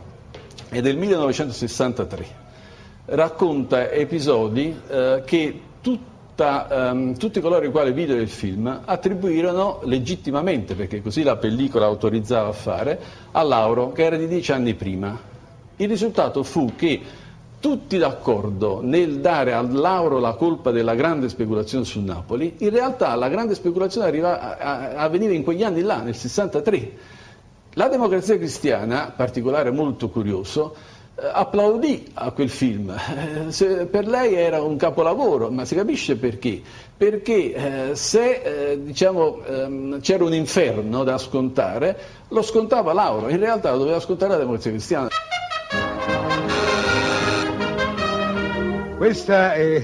è 0.69 0.81
del 0.81 0.95
1963. 0.95 2.25
Racconta 3.05 3.89
episodi 3.89 4.79
eh, 4.87 5.23
che 5.25 5.61
tutta, 5.81 6.91
um, 6.91 7.17
tutti 7.17 7.41
coloro 7.41 7.65
i 7.65 7.71
quali 7.71 7.91
videro 7.91 8.21
il 8.21 8.29
film 8.29 8.81
attribuirono 8.85 9.79
legittimamente, 9.85 10.75
perché 10.75 11.01
così 11.01 11.23
la 11.23 11.37
pellicola 11.37 11.87
autorizzava 11.87 12.49
a 12.49 12.53
fare, 12.53 12.99
a 13.31 13.41
Lauro, 13.41 13.91
che 13.91 14.03
era 14.03 14.15
di 14.15 14.27
dieci 14.27 14.51
anni 14.51 14.75
prima. 14.75 15.31
Il 15.77 15.87
risultato 15.87 16.43
fu 16.43 16.73
che 16.75 17.01
tutti 17.59 17.97
d'accordo 17.97 18.81
nel 18.81 19.19
dare 19.19 19.53
a 19.53 19.61
Lauro 19.61 20.19
la 20.19 20.33
colpa 20.33 20.71
della 20.71 20.95
grande 20.95 21.29
speculazione 21.29 21.85
su 21.85 22.01
Napoli, 22.01 22.55
in 22.59 22.69
realtà 22.69 23.15
la 23.15 23.29
grande 23.29 23.55
speculazione 23.55 24.07
arriva 24.07 24.57
a, 24.57 24.95
avveniva 24.95 25.33
in 25.33 25.43
quegli 25.43 25.63
anni 25.63 25.81
là, 25.81 26.01
nel 26.01 26.15
63 26.15 27.21
la 27.75 27.87
democrazia 27.87 28.37
cristiana, 28.37 29.13
particolare 29.15 29.71
molto 29.71 30.09
curioso, 30.09 30.75
eh, 31.15 31.27
applaudì 31.31 32.05
a 32.13 32.31
quel 32.31 32.49
film. 32.49 32.93
Eh, 33.49 33.85
per 33.85 34.07
lei 34.07 34.35
era 34.35 34.61
un 34.61 34.77
capolavoro, 34.77 35.49
ma 35.49 35.65
si 35.65 35.75
capisce 35.75 36.15
perché. 36.15 36.61
Perché 36.95 37.53
eh, 37.53 37.95
se 37.95 38.71
eh, 38.71 38.83
diciamo, 38.83 39.43
ehm, 39.43 40.01
c'era 40.01 40.23
un 40.23 40.33
inferno 40.33 41.03
da 41.03 41.17
scontare, 41.17 41.97
lo 42.27 42.41
scontava 42.41 42.93
Lauro, 42.93 43.29
in 43.29 43.39
realtà 43.39 43.71
lo 43.71 43.79
doveva 43.79 43.99
scontare 43.99 44.33
la 44.33 44.37
democrazia 44.37 44.71
cristiana. 44.71 45.07
Questa 49.03 49.51
è, 49.51 49.81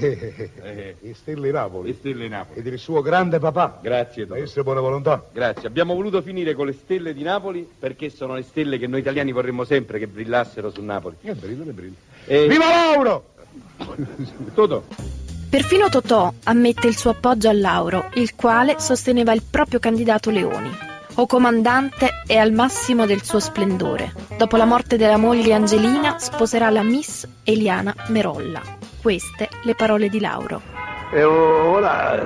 è 0.62 0.94
Stelle 1.12 1.50
Napoli. 1.50 1.92
Stelle 1.92 2.26
Napoli. 2.26 2.60
E 2.60 2.62
del 2.62 2.78
suo 2.78 3.02
grande 3.02 3.38
papà. 3.38 3.78
Grazie, 3.82 4.24
Don. 4.24 4.38
Maestro 4.38 4.62
buona 4.62 4.80
volontà. 4.80 5.22
Grazie. 5.30 5.68
Abbiamo 5.68 5.94
voluto 5.94 6.22
finire 6.22 6.54
con 6.54 6.64
le 6.64 6.72
stelle 6.72 7.12
di 7.12 7.22
Napoli 7.22 7.68
perché 7.78 8.08
sono 8.08 8.34
le 8.34 8.42
stelle 8.42 8.78
che 8.78 8.86
noi 8.86 9.00
italiani 9.00 9.30
vorremmo 9.32 9.64
sempre 9.64 9.98
che 9.98 10.06
brillassero 10.06 10.70
su 10.70 10.80
Napoli. 10.80 11.16
E 11.20 11.34
brillano, 11.34 11.70
brillano. 11.72 11.96
E... 12.24 12.48
Viva 12.48 12.70
Lauro! 12.70 13.24
Totò. 14.54 14.82
Perfino 15.50 15.90
Totò 15.90 16.32
ammette 16.44 16.86
il 16.86 16.96
suo 16.96 17.10
appoggio 17.10 17.50
a 17.50 17.52
Lauro, 17.52 18.08
il 18.14 18.34
quale 18.34 18.76
sosteneva 18.78 19.34
il 19.34 19.42
proprio 19.42 19.80
candidato 19.80 20.30
Leoni. 20.30 20.70
O 21.16 21.26
comandante 21.26 22.08
è 22.26 22.36
al 22.38 22.52
massimo 22.52 23.04
del 23.04 23.22
suo 23.22 23.38
splendore. 23.38 24.14
Dopo 24.38 24.56
la 24.56 24.64
morte 24.64 24.96
della 24.96 25.18
moglie 25.18 25.52
Angelina 25.52 26.18
sposerà 26.18 26.70
la 26.70 26.82
Miss 26.82 27.28
Eliana 27.44 27.94
Merolla. 28.08 28.79
Queste 29.02 29.48
le 29.62 29.74
parole 29.74 30.08
di 30.08 30.20
Lauro. 30.20 30.60
E 31.10 31.24
ora 31.24 32.18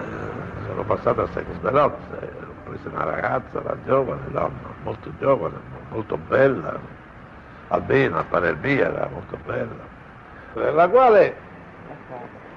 sono 0.66 0.82
passato 0.82 1.22
a 1.22 1.28
seconda 1.32 1.70
nozze, 1.70 2.32
ho 2.40 2.68
preso 2.68 2.88
una 2.88 3.04
ragazza, 3.04 3.60
una 3.60 3.76
giovane 3.87 4.22
donna, 4.30 4.74
molto 4.82 5.12
giovane, 5.20 5.54
molto 5.90 6.16
bella, 6.16 6.76
almeno 7.68 8.18
a 8.18 8.24
parer 8.24 8.56
mia 8.56 8.88
era 8.92 9.08
molto 9.12 9.38
bella, 9.46 10.72
la 10.72 10.88
quale 10.88 11.37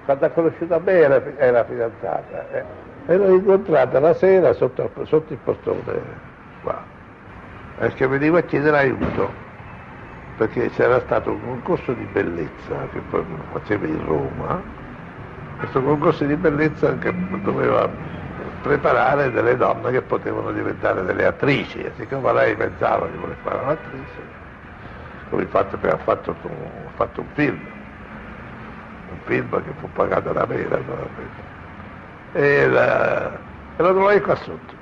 quando 0.05 0.25
ha 0.25 0.29
conosciuto 0.29 0.79
me 0.79 0.91
era, 0.93 1.21
era 1.37 1.63
fidanzata. 1.65 2.49
Eh. 2.51 2.63
e 3.05 3.17
l'ho 3.17 3.35
incontrata 3.35 3.99
la 3.99 4.13
sera 4.15 4.53
sotto, 4.53 4.89
sotto 5.03 5.33
il 5.33 5.39
portone 5.43 5.81
qua. 6.63 6.81
Perché 7.77 8.07
veniva 8.07 8.39
a 8.39 8.41
chiedere 8.41 8.77
aiuto 8.77 9.45
perché 10.37 10.69
c'era 10.69 10.99
stato 10.99 11.31
un 11.31 11.41
concorso 11.41 11.93
di 11.93 12.07
bellezza 12.11 12.87
che 12.93 13.01
faceva 13.51 13.87
in 13.87 14.05
Roma, 14.05 14.61
questo 15.57 15.81
concorso 15.81 16.25
di 16.25 16.35
bellezza 16.35 16.95
che 16.99 17.11
doveva 17.41 17.89
preparare 18.61 19.31
delle 19.31 19.57
donne 19.57 19.91
che 19.91 20.01
potevano 20.01 20.51
diventare 20.51 21.03
delle 21.03 21.25
attrici, 21.25 21.83
siccome 21.97 22.31
lei 22.33 22.55
pensava 22.55 23.07
di 23.07 23.17
voler 23.17 23.35
fare 23.41 23.57
un'attrice, 23.63 24.21
come 25.29 25.41
infatti 25.41 25.87
ha 25.87 25.97
fatto, 25.97 26.35
fatto 26.95 27.21
un 27.21 27.27
film, 27.33 27.59
un 29.09 29.17
film 29.23 29.63
che 29.63 29.71
fu 29.79 29.89
pagato 29.91 30.31
da 30.33 30.45
me 30.45 30.61
naturalmente. 30.61 31.45
E 32.33 32.67
la, 32.67 33.31
e 33.31 33.81
lo 33.81 33.89
trovai 33.93 34.21
qua 34.21 34.35
sotto. 34.35 34.75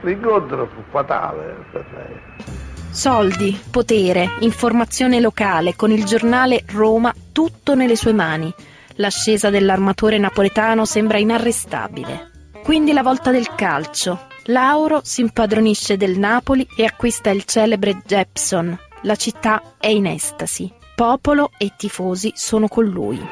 L'incontro 0.00 0.66
fu 0.66 0.82
fatale 0.88 1.56
per 1.70 1.84
lei. 1.92 2.67
Soldi, 2.90 3.56
potere, 3.70 4.36
informazione 4.40 5.20
locale, 5.20 5.76
con 5.76 5.90
il 5.92 6.04
giornale 6.04 6.64
Roma 6.66 7.14
tutto 7.32 7.74
nelle 7.74 7.96
sue 7.96 8.12
mani. 8.12 8.52
L'ascesa 8.96 9.50
dell'armatore 9.50 10.18
napoletano 10.18 10.84
sembra 10.84 11.18
inarrestabile. 11.18 12.30
Quindi 12.64 12.92
la 12.92 13.02
volta 13.02 13.30
del 13.30 13.54
calcio. 13.54 14.26
Lauro 14.44 15.00
si 15.04 15.20
impadronisce 15.20 15.96
del 15.96 16.18
Napoli 16.18 16.66
e 16.76 16.84
acquista 16.84 17.30
il 17.30 17.44
celebre 17.44 18.00
Jepson. 18.04 18.76
La 19.02 19.14
città 19.14 19.74
è 19.78 19.88
in 19.88 20.06
estasi. 20.06 20.72
Popolo 20.96 21.52
e 21.56 21.74
tifosi 21.76 22.32
sono 22.34 22.66
con 22.66 22.84
lui. 22.84 23.24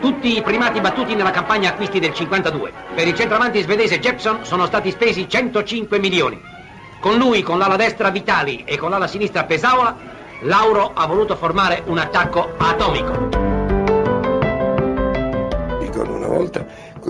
Tutti 0.00 0.36
i 0.36 0.42
primati 0.42 0.80
battuti 0.80 1.14
nella 1.14 1.30
campagna 1.30 1.70
acquisti 1.70 1.98
del 1.98 2.12
52. 2.12 2.72
Per 2.94 3.08
il 3.08 3.14
centravanti 3.14 3.62
svedese 3.62 3.98
Jepson 3.98 4.44
sono 4.44 4.66
stati 4.66 4.90
spesi 4.90 5.26
105 5.28 5.98
milioni. 5.98 6.53
Con 7.04 7.18
lui, 7.18 7.42
con 7.42 7.58
l'ala 7.58 7.76
destra 7.76 8.08
Vitali 8.08 8.64
e 8.64 8.78
con 8.78 8.88
l'ala 8.88 9.06
sinistra 9.06 9.44
Pesaola, 9.44 9.94
Lauro 10.44 10.94
ha 10.94 11.04
voluto 11.04 11.36
formare 11.36 11.82
un 11.84 11.98
attacco 11.98 12.54
atomico. 12.56 13.28
Ricordo 15.80 16.14
una 16.14 16.28
volta 16.28 16.66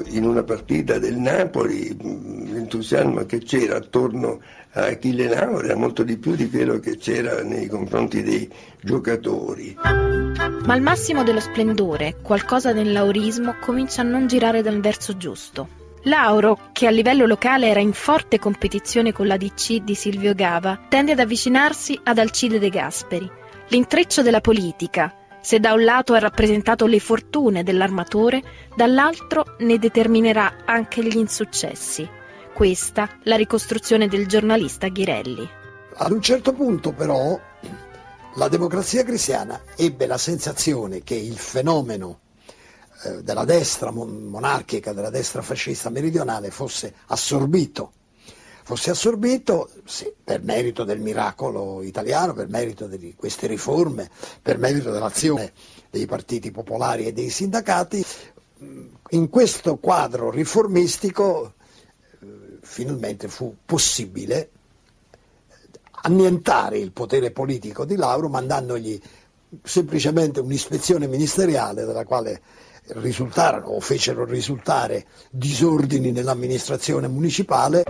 in 0.06 0.24
una 0.24 0.42
partita 0.42 0.98
del 0.98 1.14
Napoli 1.14 1.96
l'entusiasmo 1.96 3.24
che 3.24 3.38
c'era 3.38 3.76
attorno 3.76 4.40
a 4.72 4.86
Achille 4.86 5.28
Lauro 5.28 5.62
era 5.62 5.76
molto 5.76 6.02
di 6.02 6.16
più 6.16 6.34
di 6.34 6.50
quello 6.50 6.80
che 6.80 6.96
c'era 6.96 7.44
nei 7.44 7.68
confronti 7.68 8.24
dei 8.24 8.52
giocatori. 8.80 9.76
Ma 9.80 10.74
al 10.74 10.80
massimo 10.80 11.22
dello 11.22 11.38
splendore, 11.38 12.16
qualcosa 12.20 12.72
nel 12.72 12.90
laurismo 12.90 13.54
comincia 13.60 14.00
a 14.00 14.06
non 14.06 14.26
girare 14.26 14.60
dal 14.60 14.80
verso 14.80 15.16
giusto. 15.16 15.82
Lauro, 16.04 16.68
che 16.72 16.86
a 16.86 16.90
livello 16.90 17.24
locale 17.24 17.68
era 17.68 17.80
in 17.80 17.94
forte 17.94 18.38
competizione 18.38 19.12
con 19.12 19.26
la 19.26 19.38
DC 19.38 19.76
di 19.76 19.94
Silvio 19.94 20.34
Gava, 20.34 20.86
tende 20.88 21.12
ad 21.12 21.18
avvicinarsi 21.18 21.98
ad 22.02 22.18
Alcide 22.18 22.58
De 22.58 22.68
Gasperi. 22.68 23.30
L'intreccio 23.68 24.20
della 24.20 24.42
politica, 24.42 25.14
se 25.40 25.60
da 25.60 25.72
un 25.72 25.82
lato 25.82 26.12
ha 26.12 26.18
rappresentato 26.18 26.84
le 26.84 27.00
fortune 27.00 27.62
dell'armatore, 27.62 28.42
dall'altro 28.76 29.56
ne 29.60 29.78
determinerà 29.78 30.56
anche 30.66 31.02
gli 31.02 31.16
insuccessi. 31.16 32.06
Questa 32.52 33.08
la 33.22 33.36
ricostruzione 33.36 34.06
del 34.06 34.26
giornalista 34.26 34.88
Ghirelli. 34.88 35.48
Ad 35.96 36.12
un 36.12 36.20
certo 36.20 36.52
punto 36.52 36.92
però 36.92 37.40
la 38.34 38.48
democrazia 38.48 39.04
cristiana 39.04 39.58
ebbe 39.74 40.06
la 40.06 40.18
sensazione 40.18 41.02
che 41.02 41.14
il 41.14 41.38
fenomeno 41.38 42.18
eh, 43.04 43.22
della 43.22 43.44
destra 43.44 43.90
monarchica, 43.90 44.92
della 44.92 45.10
destra 45.10 45.42
fascista 45.42 45.90
meridionale 45.90 46.50
fosse 46.50 46.94
assorbito. 47.06 47.92
Fosse 48.64 48.90
assorbito 48.90 49.68
sì, 49.84 50.10
per 50.24 50.42
merito 50.42 50.84
del 50.84 50.98
miracolo 50.98 51.82
italiano, 51.82 52.32
per 52.32 52.48
merito 52.48 52.86
di 52.86 53.14
queste 53.14 53.46
riforme, 53.46 54.08
per 54.40 54.56
merito 54.56 54.90
dell'azione 54.90 55.52
dei 55.90 56.06
partiti 56.06 56.50
popolari 56.50 57.04
e 57.04 57.12
dei 57.12 57.28
sindacati. 57.28 58.02
In 59.10 59.28
questo 59.28 59.76
quadro 59.76 60.30
riformistico 60.30 61.52
finalmente 62.62 63.28
fu 63.28 63.54
possibile 63.66 64.50
annientare 66.06 66.78
il 66.78 66.92
potere 66.92 67.30
politico 67.30 67.84
di 67.84 67.96
Lauro 67.96 68.28
mandandogli 68.28 69.00
semplicemente 69.62 70.40
un'ispezione 70.40 71.06
ministeriale 71.06 71.84
dalla 71.84 72.04
quale 72.04 72.40
risultarono 72.88 73.66
o 73.68 73.80
fecero 73.80 74.24
risultare 74.24 75.06
disordini 75.30 76.12
nell'amministrazione 76.12 77.08
municipale. 77.08 77.82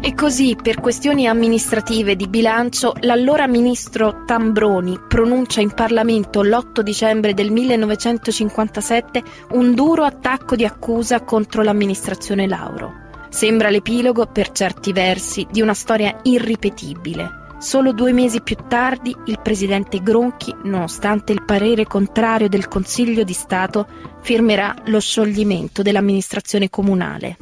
E 0.00 0.12
così, 0.12 0.54
per 0.60 0.80
questioni 0.80 1.26
amministrative 1.26 2.14
di 2.14 2.28
bilancio, 2.28 2.92
l'allora 3.00 3.46
ministro 3.46 4.24
Tambroni 4.26 5.00
pronuncia 5.08 5.62
in 5.62 5.72
Parlamento 5.72 6.42
l'8 6.42 6.80
dicembre 6.80 7.32
del 7.32 7.50
1957 7.50 9.22
un 9.52 9.74
duro 9.74 10.04
attacco 10.04 10.56
di 10.56 10.66
accusa 10.66 11.22
contro 11.22 11.62
l'amministrazione 11.62 12.46
Lauro. 12.46 12.92
Sembra 13.30 13.70
l'epilogo, 13.70 14.26
per 14.26 14.52
certi 14.52 14.92
versi, 14.92 15.46
di 15.50 15.62
una 15.62 15.74
storia 15.74 16.20
irripetibile. 16.22 17.43
Solo 17.64 17.94
due 17.94 18.12
mesi 18.12 18.42
più 18.42 18.56
tardi 18.68 19.16
il 19.24 19.40
presidente 19.42 20.02
Gronchi, 20.02 20.54
nonostante 20.64 21.32
il 21.32 21.44
parere 21.46 21.86
contrario 21.86 22.46
del 22.46 22.68
Consiglio 22.68 23.24
di 23.24 23.32
Stato, 23.32 23.88
firmerà 24.20 24.74
lo 24.84 25.00
scioglimento 25.00 25.80
dell'amministrazione 25.80 26.68
comunale. 26.68 27.38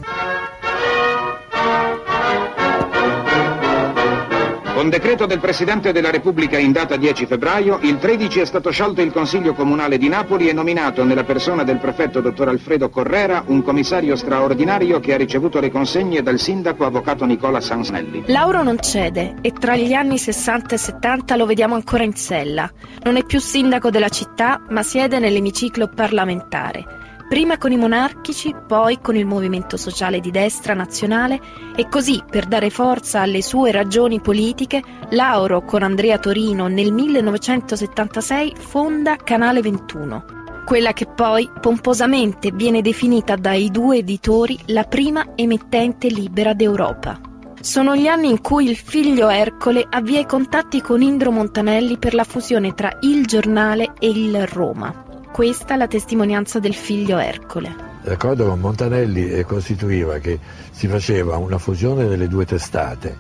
Con 4.83 4.91
decreto 4.91 5.27
del 5.27 5.39
Presidente 5.39 5.93
della 5.93 6.11
Repubblica 6.11 6.59
in 6.59 6.73
data 6.73 6.97
10 6.97 7.27
febbraio, 7.27 7.79
il 7.83 7.99
13 7.99 8.41
è 8.41 8.45
stato 8.45 8.73
sciolto 8.73 9.01
il 9.01 9.13
Consiglio 9.13 9.55
Comunale 9.55 9.97
di 9.97 10.09
Napoli 10.09 10.49
e 10.49 10.53
nominato 10.53 11.05
nella 11.05 11.23
persona 11.23 11.63
del 11.63 11.79
prefetto 11.79 12.21
dottor 12.21 12.49
Alfredo 12.49 12.91
Correra 12.91 13.45
un 13.47 13.63
commissario 13.63 14.17
straordinario 14.17 14.99
che 14.99 15.15
ha 15.15 15.17
ricevuto 15.17 15.61
le 15.61 15.71
consegne 15.71 16.21
dal 16.21 16.41
sindaco 16.41 16.85
avvocato 16.85 17.25
Nicola 17.25 17.61
Sansnelli. 17.61 18.25
Lauro 18.27 18.65
non 18.65 18.81
cede 18.81 19.37
e 19.41 19.53
tra 19.53 19.77
gli 19.77 19.93
anni 19.93 20.19
60 20.19 20.75
e 20.75 20.79
70 20.79 21.37
lo 21.37 21.47
vediamo 21.47 21.77
ancora 21.77 22.03
in 22.03 22.17
sella. 22.17 22.69
Non 23.05 23.15
è 23.15 23.25
più 23.25 23.39
sindaco 23.39 23.89
della 23.89 24.09
città, 24.09 24.63
ma 24.71 24.83
siede 24.83 25.21
nell'emiciclo 25.21 25.91
parlamentare 25.95 27.02
prima 27.33 27.57
con 27.57 27.73
i 27.73 27.79
monarchici, 27.79 28.55
poi 28.69 29.01
con 29.01 29.17
il 29.17 29.25
movimento 29.25 29.79
sociale 29.79 30.21
di 30.21 30.31
destra 30.31 30.75
nazionale 30.75 31.41
e 31.75 31.89
così, 31.89 32.23
per 32.29 32.45
dare 32.45 32.69
forza 32.69 33.23
alle 33.23 33.41
sue 33.41 33.73
ragioni 33.73 34.21
politiche, 34.21 34.83
Lauro 35.13 35.65
con 35.65 35.83
Andrea 35.83 36.19
Torino 36.19 36.67
nel 36.67 36.93
1976 36.93 38.53
fonda 38.59 39.17
Canale 39.17 39.63
21, 39.63 40.25
quella 40.67 40.93
che 40.93 41.07
poi 41.07 41.51
pomposamente 41.59 42.51
viene 42.53 42.83
definita 42.83 43.35
dai 43.37 43.71
due 43.71 43.97
editori 43.97 44.59
la 44.67 44.85
prima 44.85 45.29
emittente 45.35 46.09
libera 46.09 46.53
d'Europa. 46.53 47.19
Sono 47.63 47.97
gli 47.97 48.09
anni 48.09 48.29
in 48.29 48.43
cui 48.43 48.69
il 48.69 48.77
figlio 48.77 49.31
Ercole 49.31 49.87
avvia 49.89 50.21
i 50.21 50.27
contatti 50.27 50.83
con 50.83 51.01
Indro 51.01 51.31
Montanelli 51.31 51.97
per 51.97 52.13
la 52.13 52.25
fusione 52.25 52.75
tra 52.75 52.99
il 53.01 53.25
giornale 53.25 53.95
e 53.99 54.11
il 54.11 54.47
Roma. 54.47 55.07
Questa 55.33 55.77
la 55.77 55.89
testimonianza 55.89 56.59
del 56.59 56.75
figlio 56.75 57.17
Ercole. 57.17 57.75
L'accordo 58.03 58.49
con 58.49 58.61
Montanelli 58.61 59.43
costituiva 59.45 60.19
che 60.19 60.39
si 60.71 60.89
faceva 60.89 61.39
una 61.39 61.57
fusione 61.57 62.07
delle 62.07 62.29
due 62.29 62.45
testate 62.45 63.17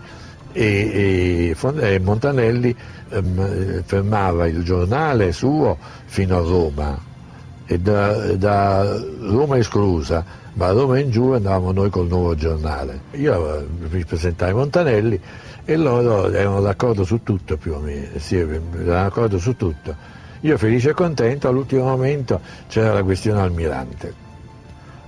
e, 0.52 1.54
e, 1.56 1.56
e 1.80 1.98
Montanelli 2.00 2.76
ehm, 3.08 3.82
fermava 3.84 4.46
il 4.46 4.62
giornale 4.62 5.32
suo 5.32 5.78
fino 6.04 6.36
a 6.36 6.40
Roma 6.40 6.98
e 7.64 7.78
da, 7.78 8.34
da 8.34 9.00
Roma 9.20 9.56
esclusa, 9.56 10.22
ma 10.52 10.66
da 10.66 10.72
Roma 10.72 10.98
in 10.98 11.10
giù 11.10 11.30
andavamo 11.30 11.72
noi 11.72 11.88
col 11.88 12.08
nuovo 12.08 12.34
giornale. 12.34 13.04
Io 13.12 13.66
mi 13.88 14.04
presentai 14.04 14.52
Montanelli 14.52 15.18
e 15.64 15.76
loro 15.76 16.30
erano 16.30 16.60
d'accordo 16.60 17.04
su 17.04 17.22
tutto 17.22 17.56
più 17.56 17.72
o 17.72 17.78
meno, 17.78 18.18
sì, 18.18 18.36
erano 18.36 18.60
d'accordo 18.84 19.38
su 19.38 19.56
tutto. 19.56 20.20
Io 20.42 20.58
felice 20.58 20.90
e 20.90 20.94
contento, 20.94 21.48
all'ultimo 21.48 21.84
momento 21.84 22.40
c'era 22.68 22.92
la 22.92 23.02
questione 23.02 23.40
almirante. 23.40 24.14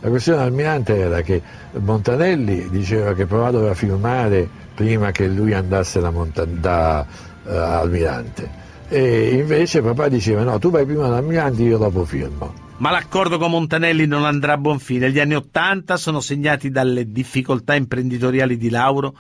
La 0.00 0.08
questione 0.08 0.42
almirante 0.42 0.96
era 0.96 1.22
che 1.22 1.40
Montanelli 1.72 2.68
diceva 2.68 3.14
che 3.14 3.26
però 3.26 3.50
doveva 3.50 3.74
firmare 3.74 4.48
prima 4.74 5.10
che 5.12 5.26
lui 5.26 5.54
andasse 5.54 6.00
da, 6.00 6.10
Monta- 6.10 6.44
da 6.44 7.06
uh, 7.44 7.48
almirante 7.48 8.62
e 8.88 9.34
invece 9.36 9.80
papà 9.82 10.08
diceva 10.08 10.42
no, 10.42 10.58
tu 10.58 10.70
vai 10.70 10.84
prima 10.84 11.08
da 11.08 11.16
almirante, 11.16 11.62
io 11.62 11.78
dopo 11.78 12.04
firmo. 12.04 12.54
Ma 12.76 12.90
l'accordo 12.90 13.38
con 13.38 13.50
Montanelli 13.50 14.06
non 14.06 14.24
andrà 14.24 14.54
a 14.54 14.58
buon 14.58 14.78
fine. 14.78 15.10
Gli 15.10 15.20
anni 15.20 15.34
Ottanta 15.34 15.96
sono 15.96 16.20
segnati 16.20 16.70
dalle 16.70 17.10
difficoltà 17.10 17.74
imprenditoriali 17.74 18.56
di 18.56 18.68
Lauro 18.68 19.16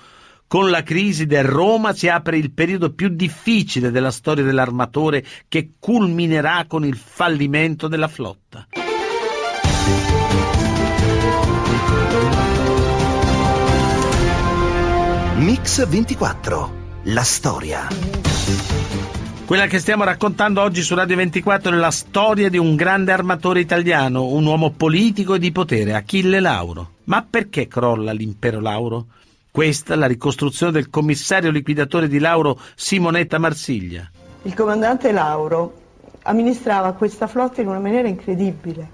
con 0.54 0.70
la 0.70 0.84
crisi 0.84 1.26
del 1.26 1.42
Roma 1.42 1.92
si 1.94 2.06
apre 2.06 2.38
il 2.38 2.52
periodo 2.52 2.92
più 2.92 3.08
difficile 3.08 3.90
della 3.90 4.12
storia 4.12 4.44
dell'armatore 4.44 5.24
che 5.48 5.72
culminerà 5.80 6.66
con 6.68 6.84
il 6.84 6.94
fallimento 6.94 7.88
della 7.88 8.06
flotta. 8.06 8.68
Mix 15.38 15.88
24. 15.88 16.74
La 17.06 17.24
storia. 17.24 17.88
Quella 19.46 19.66
che 19.66 19.80
stiamo 19.80 20.04
raccontando 20.04 20.60
oggi 20.60 20.82
su 20.82 20.94
Radio 20.94 21.16
24 21.16 21.72
è 21.72 21.74
la 21.74 21.90
storia 21.90 22.48
di 22.48 22.58
un 22.58 22.76
grande 22.76 23.10
armatore 23.10 23.58
italiano, 23.58 24.26
un 24.26 24.46
uomo 24.46 24.70
politico 24.70 25.34
e 25.34 25.40
di 25.40 25.50
potere, 25.50 25.94
Achille 25.94 26.38
Lauro. 26.38 26.90
Ma 27.06 27.26
perché 27.28 27.66
crolla 27.66 28.12
l'impero 28.12 28.60
Lauro? 28.60 29.06
Questa 29.54 29.94
la 29.94 30.06
ricostruzione 30.06 30.72
del 30.72 30.90
commissario 30.90 31.52
liquidatore 31.52 32.08
di 32.08 32.18
Lauro 32.18 32.58
Simonetta 32.74 33.38
Marsiglia. 33.38 34.10
Il 34.42 34.52
comandante 34.52 35.12
Lauro 35.12 35.74
amministrava 36.22 36.92
questa 36.94 37.28
flotta 37.28 37.60
in 37.60 37.68
una 37.68 37.78
maniera 37.78 38.08
incredibile, 38.08 38.84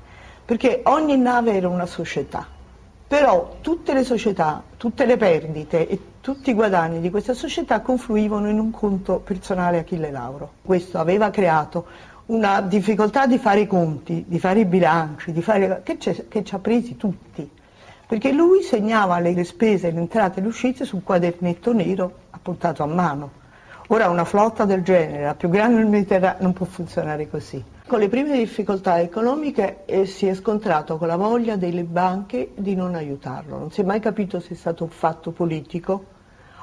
perché 0.44 0.82
ogni 0.84 1.16
nave 1.16 1.54
era 1.54 1.66
una 1.66 1.86
società. 1.86 2.46
Però 3.08 3.56
tutte 3.62 3.94
le 3.94 4.04
società, 4.04 4.62
tutte 4.76 5.06
le 5.06 5.16
perdite 5.16 5.88
e 5.88 5.98
tutti 6.20 6.50
i 6.50 6.52
guadagni 6.52 7.00
di 7.00 7.08
questa 7.08 7.32
società 7.32 7.80
confluivano 7.80 8.50
in 8.50 8.58
un 8.58 8.70
conto 8.70 9.16
personale 9.20 9.78
Achille 9.78 10.10
Lauro. 10.10 10.56
Questo 10.60 10.98
aveva 10.98 11.30
creato 11.30 11.86
una 12.26 12.60
difficoltà 12.60 13.26
di 13.26 13.38
fare 13.38 13.60
i 13.60 13.66
conti, 13.66 14.26
di 14.28 14.38
fare 14.38 14.60
i 14.60 14.66
bilanci, 14.66 15.32
di 15.32 15.40
fare, 15.40 15.80
che, 15.82 15.96
che 15.96 16.44
ci 16.44 16.54
ha 16.54 16.58
presi 16.58 16.98
tutti. 16.98 17.50
Perché 18.10 18.32
lui 18.32 18.62
segnava 18.62 19.20
le 19.20 19.44
spese, 19.44 19.92
le 19.92 20.00
entrate 20.00 20.40
e 20.40 20.42
le 20.42 20.48
uscite 20.48 20.84
sul 20.84 21.04
quadernetto 21.04 21.72
nero 21.72 22.12
appuntato 22.30 22.82
a 22.82 22.86
mano. 22.86 23.30
Ora 23.90 24.08
una 24.08 24.24
flotta 24.24 24.64
del 24.64 24.82
genere, 24.82 25.22
la 25.22 25.36
più 25.36 25.48
grande 25.48 25.76
del 25.76 25.86
Mediterraneo, 25.86 26.42
non 26.42 26.52
può 26.52 26.66
funzionare 26.66 27.30
così. 27.30 27.62
Con 27.86 28.00
le 28.00 28.08
prime 28.08 28.36
difficoltà 28.36 28.98
economiche 28.98 29.84
eh, 29.84 30.06
si 30.06 30.26
è 30.26 30.34
scontrato 30.34 30.96
con 30.96 31.06
la 31.06 31.14
voglia 31.14 31.54
delle 31.54 31.84
banche 31.84 32.50
di 32.56 32.74
non 32.74 32.96
aiutarlo. 32.96 33.58
Non 33.58 33.70
si 33.70 33.82
è 33.82 33.84
mai 33.84 34.00
capito 34.00 34.40
se 34.40 34.54
è 34.54 34.56
stato 34.56 34.82
un 34.82 34.90
fatto 34.90 35.30
politico 35.30 36.04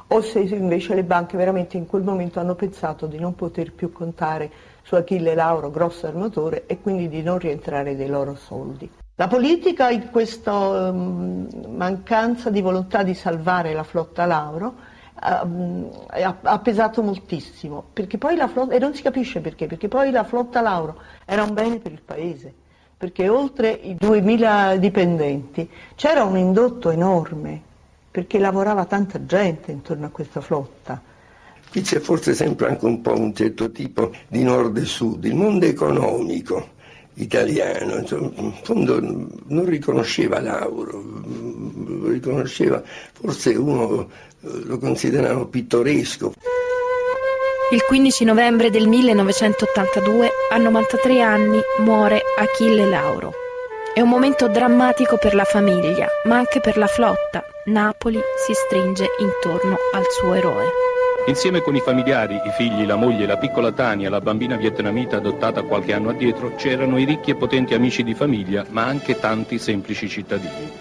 o 0.05 0.21
se 0.21 0.39
invece 0.39 0.95
le 0.95 1.05
banche 1.05 1.37
veramente 1.37 1.77
in 1.77 1.87
quel 1.87 2.03
momento 2.03 2.41
hanno 2.41 2.55
pensato 2.55 3.05
di 3.05 3.19
non 3.19 3.35
poter 3.35 3.71
più 3.71 3.93
contare 3.93 4.51
su 4.83 4.95
Achille 4.95 5.33
Lauro, 5.33 5.71
grosso 5.71 6.07
armatore, 6.07 6.65
e 6.65 6.81
quindi 6.81 7.07
di 7.07 7.23
non 7.23 7.39
rientrare 7.39 7.95
dei 7.95 8.09
loro 8.09 8.35
soldi. 8.35 8.91
La 9.19 9.27
politica 9.27 9.89
in 9.89 10.11
questa 10.11 10.53
um, 10.91 11.47
mancanza 11.69 12.51
di 12.51 12.61
volontà 12.61 13.01
di 13.01 13.15
salvare 13.15 13.73
la 13.73 13.81
flotta 13.81 14.25
Lauro 14.25 14.75
ha, 15.15 15.43
ha, 16.43 16.59
pesato 16.59 17.01
moltissimo, 17.01 17.85
flotta, 18.47 18.75
e 18.75 18.77
non 18.77 18.93
si 18.93 19.01
capisce 19.01 19.39
perché, 19.39 19.65
perché 19.65 19.87
poi 19.87 20.11
la 20.11 20.23
flotta 20.23 20.61
Lauro 20.61 21.01
era 21.25 21.41
un 21.41 21.55
bene 21.55 21.79
per 21.79 21.93
il 21.93 22.01
paese, 22.05 22.53
perché 22.95 23.27
oltre 23.27 23.71
i 23.71 23.95
2000 23.95 24.77
dipendenti 24.77 25.67
c'era 25.95 26.23
un 26.23 26.37
indotto 26.37 26.91
enorme, 26.91 27.59
perché 28.11 28.37
lavorava 28.37 28.85
tanta 28.85 29.25
gente 29.25 29.71
intorno 29.71 30.05
a 30.05 30.09
questa 30.09 30.41
flotta. 30.41 31.01
Qui 31.71 31.81
c'è 31.81 31.97
forse 31.97 32.35
sempre 32.35 32.67
anche 32.67 32.85
un 32.85 33.01
po' 33.01 33.17
un 33.17 33.33
certo 33.33 33.71
tipo 33.71 34.11
di 34.27 34.43
nord 34.43 34.77
e 34.77 34.85
sud, 34.85 35.25
il 35.25 35.33
mondo 35.33 35.65
economico 35.65 36.75
italiano, 37.17 38.03
in 38.09 38.53
fondo 38.63 38.99
non 38.99 39.65
riconosceva 39.65 40.39
Lauro, 40.39 41.03
riconosceva, 42.05 42.81
forse 43.13 43.55
uno 43.55 44.09
lo 44.39 44.77
considerava 44.77 45.45
pittoresco. 45.45 46.33
Il 47.71 47.83
15 47.83 48.23
novembre 48.23 48.69
del 48.69 48.87
1982, 48.87 50.29
a 50.51 50.57
93 50.57 51.21
anni, 51.21 51.59
muore 51.79 52.21
Achille 52.37 52.85
Lauro. 52.85 53.33
È 53.93 53.99
un 53.99 54.09
momento 54.09 54.47
drammatico 54.47 55.17
per 55.17 55.33
la 55.33 55.43
famiglia, 55.43 56.07
ma 56.25 56.37
anche 56.37 56.61
per 56.61 56.77
la 56.77 56.87
flotta. 56.87 57.43
Napoli 57.65 58.19
si 58.45 58.53
stringe 58.53 59.07
intorno 59.19 59.75
al 59.91 60.03
suo 60.09 60.33
eroe. 60.33 60.65
Insieme 61.27 61.59
con 61.59 61.75
i 61.75 61.81
familiari, 61.81 62.35
i 62.35 62.51
figli, 62.51 62.85
la 62.85 62.95
moglie, 62.95 63.25
la 63.25 63.35
piccola 63.35 63.73
Tania, 63.73 64.09
la 64.09 64.21
bambina 64.21 64.55
vietnamita 64.55 65.17
adottata 65.17 65.63
qualche 65.63 65.91
anno 65.91 66.11
addietro, 66.11 66.55
c'erano 66.55 66.97
i 66.97 67.03
ricchi 67.03 67.31
e 67.31 67.35
potenti 67.35 67.73
amici 67.73 68.01
di 68.01 68.13
famiglia, 68.13 68.65
ma 68.69 68.85
anche 68.85 69.19
tanti 69.19 69.59
semplici 69.59 70.07
cittadini. 70.07 70.71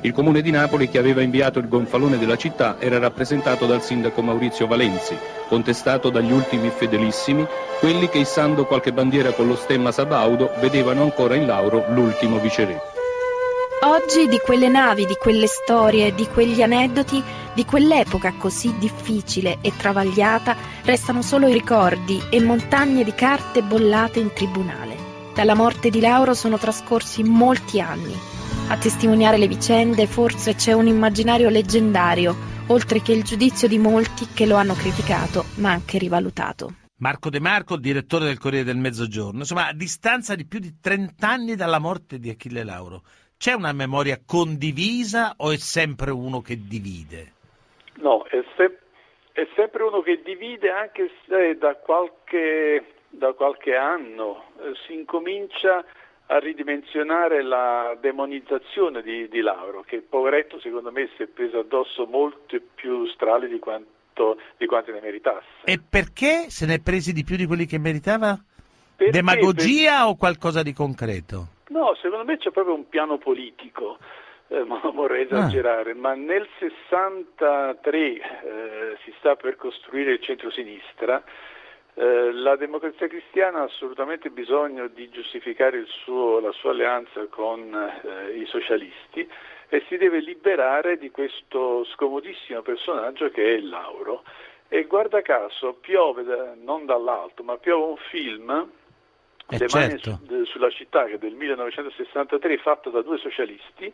Il 0.00 0.10
comune 0.10 0.42
di 0.42 0.50
Napoli 0.50 0.88
che 0.88 0.98
aveva 0.98 1.22
inviato 1.22 1.60
il 1.60 1.68
gonfalone 1.68 2.18
della 2.18 2.36
città 2.36 2.78
era 2.80 2.98
rappresentato 2.98 3.64
dal 3.66 3.80
sindaco 3.80 4.22
Maurizio 4.22 4.66
Valenzi, 4.66 5.16
contestato 5.46 6.10
dagli 6.10 6.32
ultimi 6.32 6.70
fedelissimi, 6.70 7.46
quelli 7.78 8.08
che 8.08 8.18
issando 8.18 8.66
qualche 8.66 8.92
bandiera 8.92 9.30
con 9.30 9.46
lo 9.46 9.54
stemma 9.54 9.92
Sabaudo 9.92 10.50
vedevano 10.58 11.02
ancora 11.02 11.36
in 11.36 11.46
Lauro 11.46 11.84
l'ultimo 11.90 12.40
viceré. 12.40 13.01
Oggi 13.84 14.28
di 14.28 14.38
quelle 14.38 14.68
navi, 14.68 15.06
di 15.06 15.14
quelle 15.14 15.46
storie, 15.46 16.14
di 16.14 16.26
quegli 16.26 16.62
aneddoti, 16.62 17.22
di 17.54 17.64
quell'epoca 17.64 18.32
così 18.34 18.76
difficile 18.78 19.58
e 19.60 19.72
travagliata, 19.76 20.56
restano 20.84 21.22
solo 21.22 21.48
i 21.48 21.52
ricordi 21.52 22.20
e 22.30 22.40
montagne 22.40 23.04
di 23.04 23.12
carte 23.14 23.62
bollate 23.62 24.20
in 24.20 24.32
tribunale. 24.32 24.96
Dalla 25.34 25.54
morte 25.54 25.90
di 25.90 26.00
Lauro 26.00 26.34
sono 26.34 26.58
trascorsi 26.58 27.22
molti 27.22 27.80
anni 27.80 28.32
a 28.68 28.78
testimoniare 28.78 29.36
le 29.36 29.48
vicende 29.48 30.06
forse 30.06 30.54
c'è 30.54 30.72
un 30.72 30.86
immaginario 30.86 31.50
leggendario, 31.50 32.34
oltre 32.68 33.02
che 33.02 33.12
il 33.12 33.22
giudizio 33.22 33.68
di 33.68 33.76
molti 33.76 34.28
che 34.32 34.46
lo 34.46 34.56
hanno 34.56 34.72
criticato, 34.72 35.44
ma 35.56 35.72
anche 35.72 35.98
rivalutato. 35.98 36.76
Marco 36.96 37.28
De 37.28 37.38
Marco, 37.38 37.76
direttore 37.76 38.24
del 38.24 38.38
Corriere 38.38 38.64
del 38.64 38.78
Mezzogiorno. 38.78 39.40
Insomma, 39.40 39.66
a 39.66 39.74
distanza 39.74 40.34
di 40.34 40.46
più 40.46 40.58
di 40.58 40.76
30 40.80 41.28
anni 41.28 41.54
dalla 41.54 41.78
morte 41.78 42.18
di 42.18 42.30
Achille 42.30 42.64
Lauro, 42.64 43.02
c'è 43.42 43.54
una 43.54 43.72
memoria 43.72 44.20
condivisa 44.24 45.34
o 45.38 45.50
è 45.50 45.56
sempre 45.56 46.12
uno 46.12 46.42
che 46.42 46.56
divide? 46.64 47.32
No, 47.94 48.22
è, 48.22 48.40
se- 48.56 48.78
è 49.32 49.48
sempre 49.56 49.82
uno 49.82 50.00
che 50.00 50.22
divide 50.22 50.70
anche 50.70 51.10
se 51.26 51.58
da 51.58 51.74
qualche, 51.74 52.84
da 53.08 53.32
qualche 53.32 53.74
anno 53.74 54.44
eh, 54.60 54.74
si 54.86 54.94
incomincia 54.94 55.84
a 56.26 56.38
ridimensionare 56.38 57.42
la 57.42 57.98
demonizzazione 58.00 59.02
di, 59.02 59.26
di 59.26 59.40
Lauro, 59.40 59.82
che 59.82 60.02
poveretto 60.08 60.60
secondo 60.60 60.92
me 60.92 61.10
si 61.16 61.24
è 61.24 61.26
preso 61.26 61.58
addosso 61.58 62.06
molti 62.06 62.60
più 62.60 63.08
strali 63.08 63.48
di 63.48 63.58
quanto, 63.58 64.38
di 64.56 64.66
quanto 64.66 64.92
ne 64.92 65.00
meritasse. 65.00 65.64
E 65.64 65.80
perché 65.80 66.48
se 66.48 66.64
ne 66.64 66.74
è 66.74 66.80
presi 66.80 67.12
di 67.12 67.24
più 67.24 67.34
di 67.34 67.46
quelli 67.46 67.66
che 67.66 67.78
meritava? 67.78 68.40
Perché? 68.94 69.10
Demagogia 69.10 70.02
Per... 70.02 70.10
o 70.10 70.14
qualcosa 70.14 70.62
di 70.62 70.72
concreto? 70.72 71.51
No, 71.72 71.94
secondo 72.00 72.24
me 72.24 72.36
c'è 72.36 72.50
proprio 72.50 72.74
un 72.74 72.88
piano 72.88 73.18
politico. 73.18 73.98
Eh, 74.48 74.64
ma 74.64 74.78
non 74.82 74.94
vorrei 74.94 75.22
Ah. 75.30 75.38
esagerare, 75.38 75.94
ma 75.94 76.12
nel 76.14 76.46
63 76.58 77.98
eh, 77.98 78.96
si 79.04 79.14
sta 79.18 79.34
per 79.34 79.56
costruire 79.56 80.12
il 80.12 80.20
centro-sinistra 80.20 81.22
eh, 81.94 82.32
la 82.32 82.56
democrazia 82.56 83.06
cristiana 83.06 83.60
ha 83.60 83.64
assolutamente 83.64 84.30
bisogno 84.30 84.88
di 84.88 85.10
giustificare 85.10 85.84
suo, 85.86 86.40
la 86.40 86.52
sua 86.52 86.70
alleanza 86.70 87.26
con 87.28 87.74
eh, 87.74 88.32
i 88.36 88.46
socialisti 88.46 89.28
e 89.68 89.84
si 89.88 89.96
deve 89.98 90.20
liberare 90.20 90.96
di 90.96 91.10
questo 91.10 91.84
scomodissimo 91.84 92.62
personaggio 92.62 93.28
che 93.30 93.56
è 93.56 93.60
Lauro. 93.60 94.22
E 94.68 94.84
guarda 94.84 95.20
caso 95.20 95.74
piove, 95.80 96.24
da, 96.24 96.54
non 96.56 96.86
dall'alto, 96.86 97.42
ma 97.42 97.58
piove 97.58 97.84
un 97.90 97.96
film, 98.08 98.70
Eh, 99.52 99.58
Le 99.58 99.66
mani 99.72 99.98
certo. 99.98 100.18
de- 100.22 100.44
sulla 100.46 100.70
città, 100.70 101.04
che 101.04 101.14
è 101.14 101.18
del 101.18 101.34
1963, 101.34 102.56
fatto 102.58 102.88
da 102.90 103.02
due 103.02 103.18
socialisti, 103.18 103.92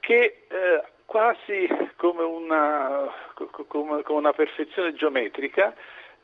che 0.00 0.46
eh, 0.48 0.82
quasi 1.04 1.68
come 1.96 2.22
una, 2.24 3.08
co- 3.34 3.46
co- 3.46 3.64
come, 3.66 4.02
come 4.02 4.18
una 4.18 4.32
perfezione 4.32 4.94
geometrica 4.94 5.74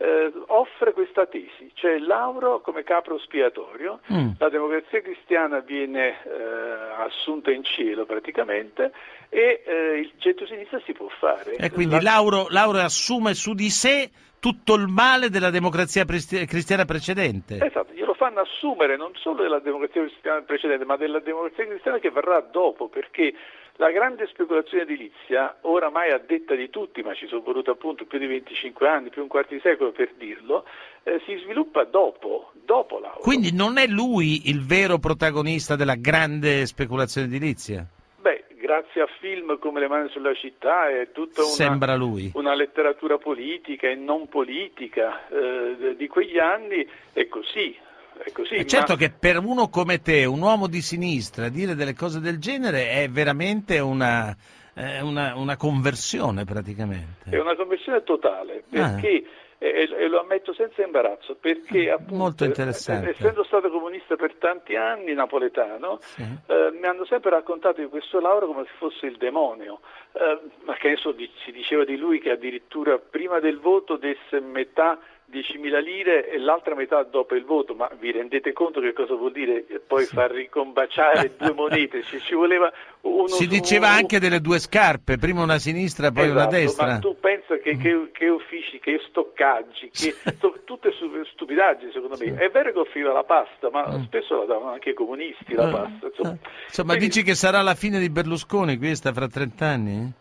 eh, 0.03 0.33
offre 0.49 0.93
questa 0.93 1.27
tesi, 1.27 1.71
cioè 1.75 1.99
Lauro 1.99 2.61
come 2.61 2.83
capro 2.83 3.19
spiatorio, 3.19 4.01
Mm. 4.12 4.31
la 4.38 4.49
democrazia 4.49 5.01
cristiana 5.01 5.61
viene 5.61 6.19
eh, 6.25 7.03
assunta 7.07 7.51
in 7.53 7.62
cielo 7.62 8.05
praticamente 8.05 8.93
e 9.29 9.62
eh, 9.65 9.99
il 10.01 10.12
centro-sinistra 10.19 10.81
si 10.85 10.93
può 10.93 11.09
fare. 11.21 11.55
E 11.55 11.71
quindi 11.71 11.95
La- 11.97 12.03
Lauro, 12.03 12.47
Lauro 12.49 12.79
assume 12.79 13.35
su 13.35 13.55
di 13.55 13.71
sé 13.71 14.11
tutto 14.41 14.75
il 14.75 14.88
male 14.88 15.31
della 15.31 15.51
democrazia 15.51 16.05
cristiana 16.05 16.85
precedente. 16.85 17.65
Esatto, 17.65 17.93
glielo 17.93 18.15
fanno 18.15 18.41
assumere 18.41 18.97
non 18.97 19.12
solo 19.15 19.43
della 19.43 19.61
democrazia 19.61 20.03
cristiana 20.03 20.41
precedente, 20.43 20.85
ma 20.85 20.97
della 20.97 21.21
democrazia 21.21 21.65
cristiana 21.67 21.99
che 22.01 22.11
verrà 22.11 22.41
dopo, 22.41 22.88
perché 22.88 23.33
la 23.77 23.91
grande 23.91 24.27
speculazione 24.27 24.83
edilizia, 24.83 25.59
oramai 25.63 26.11
a 26.11 26.19
detta 26.19 26.55
di 26.55 26.69
tutti, 26.71 27.03
ma 27.03 27.15
ci 27.15 27.27
sono 27.27 27.41
voluti 27.41 27.71
appunto 27.71 28.05
più 28.05 28.19
di 28.19 28.27
25 28.27 28.89
anni, 28.89 29.09
più 29.09 29.23
un 29.23 29.29
quarto 29.29 29.55
di 29.55 29.61
secolo 29.61 29.93
per 29.93 30.13
dirlo, 30.17 30.65
eh, 31.03 31.21
si 31.25 31.37
sviluppa 31.39 31.85
dopo, 31.85 32.53
dopo 32.65 32.99
Lauro. 32.99 33.21
Quindi 33.21 33.53
non 33.53 33.79
è 33.79 33.87
lui 33.87 34.49
il 34.51 34.65
vero 34.65 34.99
protagonista 34.99 35.75
della 35.75 35.97
grande 35.97 36.67
speculazione 36.67 37.27
edilizia? 37.29 37.87
Beh, 38.21 38.45
grazie 38.57 39.03
a 39.03 39.09
film 39.21 39.59
come 39.59 39.81
Le 39.81 39.89
mani 39.89 40.09
sulla 40.11 40.35
città 40.35 40.89
e 40.89 41.11
tutta 41.13 41.43
una, 41.43 42.31
una 42.35 42.55
letteratura 42.55 43.19
politica 43.19 43.89
e 43.89 43.95
non 43.95 44.29
politica 44.29 45.27
eh, 45.29 45.97
di 45.97 46.07
quegli 46.09 46.39
anni, 46.39 46.87
è 47.13 47.27
così. 47.27 47.77
È 48.18 48.31
così 48.33 48.55
È 48.57 48.64
certo 48.64 48.92
ma- 48.92 48.98
che 48.98 49.11
per 49.11 49.38
uno 49.38 49.68
come 49.68 50.01
te, 50.01 50.25
un 50.25 50.40
uomo 50.40 50.66
di 50.68 50.81
sinistra, 50.81 51.48
dire 51.48 51.75
delle 51.75 51.94
cose 51.94 52.20
del 52.20 52.38
genere 52.38 52.90
è 52.90 53.09
veramente 53.09 53.79
una, 53.79 54.35
eh, 54.75 55.01
una- 55.01 55.35
una 55.37 55.57
conversione 55.57 56.44
praticamente. 56.44 57.31
È 57.31 57.38
una 57.38 57.55
conversione 57.57 58.03
totale, 58.05 58.64
Ah. 58.75 58.90
perché, 58.90 59.25
e, 59.59 59.88
e 59.90 60.09
lo 60.09 60.20
ammetto 60.20 60.53
senza 60.55 60.83
imbarazzo, 60.83 61.37
perché 61.40 61.90
appunto, 61.90 62.14
Molto 62.14 62.44
eh, 62.44 62.48
interessante. 62.48 63.11
essendo 63.11 63.44
stato 63.44 63.70
comunista 63.70 64.16
per 64.16 64.35
tanti 64.35 64.75
anni, 64.77 65.14
napoletano, 65.14 66.01
eh, 66.16 66.70
mi 66.79 66.87
hanno 66.87 67.05
sempre 67.07 67.31
raccontato 67.31 67.81
di 67.81 67.87
questo 67.88 68.18
Lauro 68.20 68.46
come 68.46 68.64
se 68.64 68.72
fosse 68.79 69.07
il 69.07 69.16
demonio, 69.16 69.81
Eh, 70.15 70.38
ma 70.65 70.75
che 70.75 70.90
ne 70.90 70.96
so, 70.96 71.13
di- 71.13 71.31
si 71.42 71.52
diceva 71.52 71.85
di 71.87 71.96
lui 71.96 72.21
che 72.21 72.33
addirittura 72.33 72.98
prima 72.98 73.40
del 73.40 73.58
voto 73.58 73.96
desse 73.96 74.40
metà 74.40 74.98
10.000 75.33 75.81
lire 75.83 76.29
e 76.29 76.39
l'altra 76.39 76.75
metà 76.75 77.03
dopo 77.05 77.35
il 77.35 77.45
voto, 77.45 77.75
ma 77.75 77.89
vi 77.99 78.13
rendete 78.13 78.53
conto 78.53 78.81
che 78.81 78.93
cosa 78.93 79.15
vuol 79.15 79.33
dire 79.33 79.65
poi 79.87 80.05
far 80.05 80.31
ricombaciare 80.31 81.33
due 81.41 81.53
monete? 81.55 82.03
Ci, 82.03 82.21
ci 82.21 82.35
voleva 82.35 82.71
uno 83.03 83.27
Si 83.29 83.47
diceva 83.47 83.89
un- 83.89 83.95
anche 83.95 84.19
delle 84.21 84.41
due 84.41 84.59
scarpe, 84.59 85.17
prima 85.17 85.43
una 85.43 85.59
sinistra 85.59 86.09
e 86.09 86.13
poi 86.13 86.29
una 86.29 86.41
Esatto, 86.49 86.55
destra. 86.57 86.87
Ma 86.87 86.99
tu 86.99 87.17
pensa 87.19 87.57
che, 87.59 87.77
che- 87.79 88.11
che 88.13 88.29
uffici, 88.29 88.79
che 88.79 89.01
stoccaggi, 89.09 89.91
che 89.91 90.15
to- 90.39 90.61
tutte 90.65 90.93
stu- 90.93 91.27
stupidaggini 91.33 91.91
secondo 91.93 92.17
me. 92.19 92.35
È 92.37 92.51
vero 92.51 92.73
che 92.73 92.79
offriva 92.79 93.13
la 93.13 93.25
pasta, 93.25 93.71
ma 93.71 93.91
spesso 94.05 94.39
la 94.39 94.45
davano 94.45 94.73
anche 94.73 94.91
i 94.91 94.95
comunisti 94.95 95.55
la 95.55 95.69
Eh, 95.69 95.73
pasta. 95.73 96.07
Insomma. 96.09 96.37
Insomma, 96.67 96.95
dici 96.97 97.23
che 97.23 97.35
sarà 97.35 97.63
la 97.63 97.75
fine 97.75 97.99
di 97.99 98.11
Berlusconi 98.11 98.77
questa 98.77 99.13
fra 99.13 99.27
30 99.29 99.67
anni? 99.67 100.13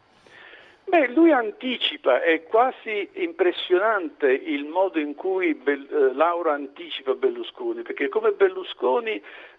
Beh, 0.92 1.08
lui 1.14 1.32
anticipa, 1.32 2.22
è 2.22 2.44
quasi 2.44 3.08
impressionante 3.14 4.30
il 4.30 4.66
modo 4.66 5.00
in 5.00 5.16
cui 5.16 5.54
Bel- 5.54 5.88
eh, 5.90 6.14
Lauro 6.14 6.52
anticipa 6.52 7.14
Berlusconi, 7.14 7.82
perché 7.82 8.10
come 8.10 8.32
Berlusconi 8.32 9.12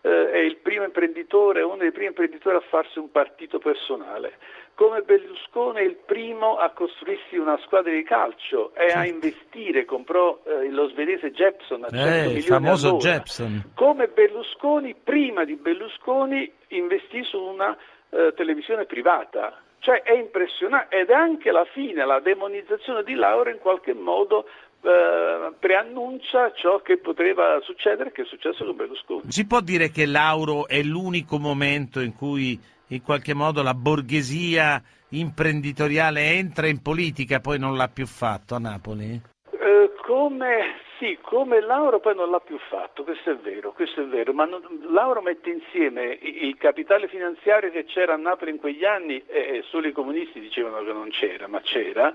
eh, 0.02 0.30
è 0.30 0.36
il 0.36 0.58
primo 0.58 0.84
imprenditore, 0.84 1.62
uno 1.62 1.78
dei 1.78 1.90
primi 1.90 2.08
imprenditori 2.08 2.56
a 2.56 2.60
farsi 2.68 2.98
un 2.98 3.10
partito 3.10 3.58
personale, 3.58 4.34
come 4.74 5.00
Berlusconi 5.00 5.78
è 5.78 5.84
il 5.84 5.96
primo 6.04 6.58
a 6.58 6.68
costruirsi 6.68 7.38
una 7.38 7.58
squadra 7.64 7.90
di 7.90 8.02
calcio 8.02 8.74
e 8.74 8.92
a 8.92 9.06
investire, 9.06 9.86
comprò 9.86 10.38
eh, 10.44 10.68
lo 10.70 10.86
svedese 10.88 11.30
Jepson 11.32 11.84
a 11.84 11.88
100 11.88 12.06
Eh, 12.30 12.32
il 12.34 12.42
famoso. 12.42 12.96
Jepson. 12.98 13.70
Come 13.74 14.08
Berlusconi, 14.08 14.94
prima 15.02 15.44
di 15.46 15.54
Berlusconi, 15.56 16.52
investì 16.68 17.22
su 17.24 17.40
una 17.40 17.74
eh, 18.10 18.34
televisione 18.36 18.84
privata. 18.84 19.62
Cioè 19.82 20.02
è 20.02 20.12
impressionante 20.12 20.96
ed 20.96 21.10
è 21.10 21.12
anche 21.12 21.50
la 21.50 21.64
fine, 21.64 22.06
la 22.06 22.20
demonizzazione 22.20 23.02
di 23.02 23.14
Lauro 23.14 23.50
in 23.50 23.58
qualche 23.58 23.92
modo 23.94 24.46
eh, 24.80 25.52
preannuncia 25.58 26.52
ciò 26.52 26.80
che 26.82 26.98
poteva 26.98 27.58
succedere, 27.62 28.12
che 28.12 28.22
è 28.22 28.24
successo 28.24 28.64
con 28.64 28.76
Berlusconi. 28.76 29.22
Si 29.26 29.44
può 29.44 29.60
dire 29.60 29.90
che 29.90 30.06
Lauro 30.06 30.68
è 30.68 30.80
l'unico 30.82 31.38
momento 31.38 31.98
in 31.98 32.14
cui 32.14 32.56
in 32.86 33.02
qualche 33.02 33.34
modo 33.34 33.60
la 33.62 33.74
borghesia 33.74 34.80
imprenditoriale 35.08 36.30
entra 36.30 36.68
in 36.68 36.80
politica, 36.80 37.40
poi 37.40 37.58
non 37.58 37.76
l'ha 37.76 37.88
più 37.88 38.06
fatto 38.06 38.54
a 38.54 38.60
Napoli? 38.60 39.20
Eh, 39.50 39.92
come, 40.06 40.76
sì, 41.02 41.18
come 41.20 41.60
Lauro 41.60 41.98
poi 41.98 42.14
non 42.14 42.30
l'ha 42.30 42.38
più 42.38 42.56
fatto, 42.68 43.02
questo 43.02 43.32
è 43.32 43.36
vero, 43.36 43.72
questo 43.72 44.02
è 44.02 44.04
vero, 44.04 44.32
ma 44.32 44.44
non- 44.44 44.86
Lauro 44.90 45.20
mette 45.20 45.50
insieme 45.50 46.16
il 46.20 46.56
capitale 46.56 47.08
finanziario 47.08 47.72
che 47.72 47.84
c'era 47.86 48.14
a 48.14 48.16
Napoli 48.16 48.52
in 48.52 48.58
quegli 48.58 48.84
anni, 48.84 49.20
e 49.26 49.64
solo 49.66 49.88
i 49.88 49.92
comunisti 49.92 50.38
dicevano 50.38 50.84
che 50.84 50.92
non 50.92 51.08
c'era, 51.08 51.48
ma 51.48 51.60
c'era, 51.60 52.14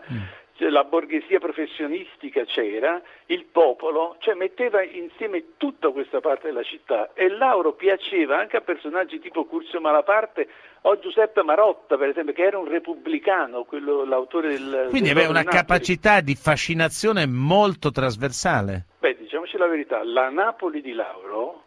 cioè, 0.56 0.70
la 0.70 0.86
borghesia 0.86 1.38
professionistica 1.38 2.46
c'era, 2.46 3.02
il 3.26 3.44
popolo, 3.46 4.16
cioè 4.20 4.36
metteva 4.36 4.82
insieme 4.82 5.58
tutta 5.58 5.90
questa 5.90 6.22
parte 6.22 6.48
della 6.48 6.64
città 6.64 7.12
e 7.14 7.28
Lauro 7.28 7.74
piaceva 7.74 8.40
anche 8.40 8.56
a 8.56 8.62
personaggi 8.62 9.20
tipo 9.20 9.44
Curzio 9.44 9.82
Malaparte 9.82 10.48
o 10.88 11.00
Giuseppe 11.00 11.44
Marotta, 11.44 11.98
per 11.98 12.10
esempio, 12.10 12.34
che 12.34 12.44
era 12.44 12.58
un 12.58 12.68
repubblicano, 12.68 13.64
quello, 13.64 14.06
l'autore 14.06 14.50
del... 14.50 14.88
Quindi 14.90 15.10
aveva 15.10 15.30
una 15.30 15.42
Napoli. 15.42 15.58
capacità 15.58 16.22
di 16.22 16.36
fascinazione 16.36 17.26
molto 17.26 17.92
trasversale. 17.92 18.86
Beh, 19.00 19.18
diciamoci 19.18 19.58
la 19.58 19.68
verità, 19.68 20.04
la 20.04 20.30
Napoli 20.30 20.82
di 20.82 20.94
Lauro, 20.94 21.64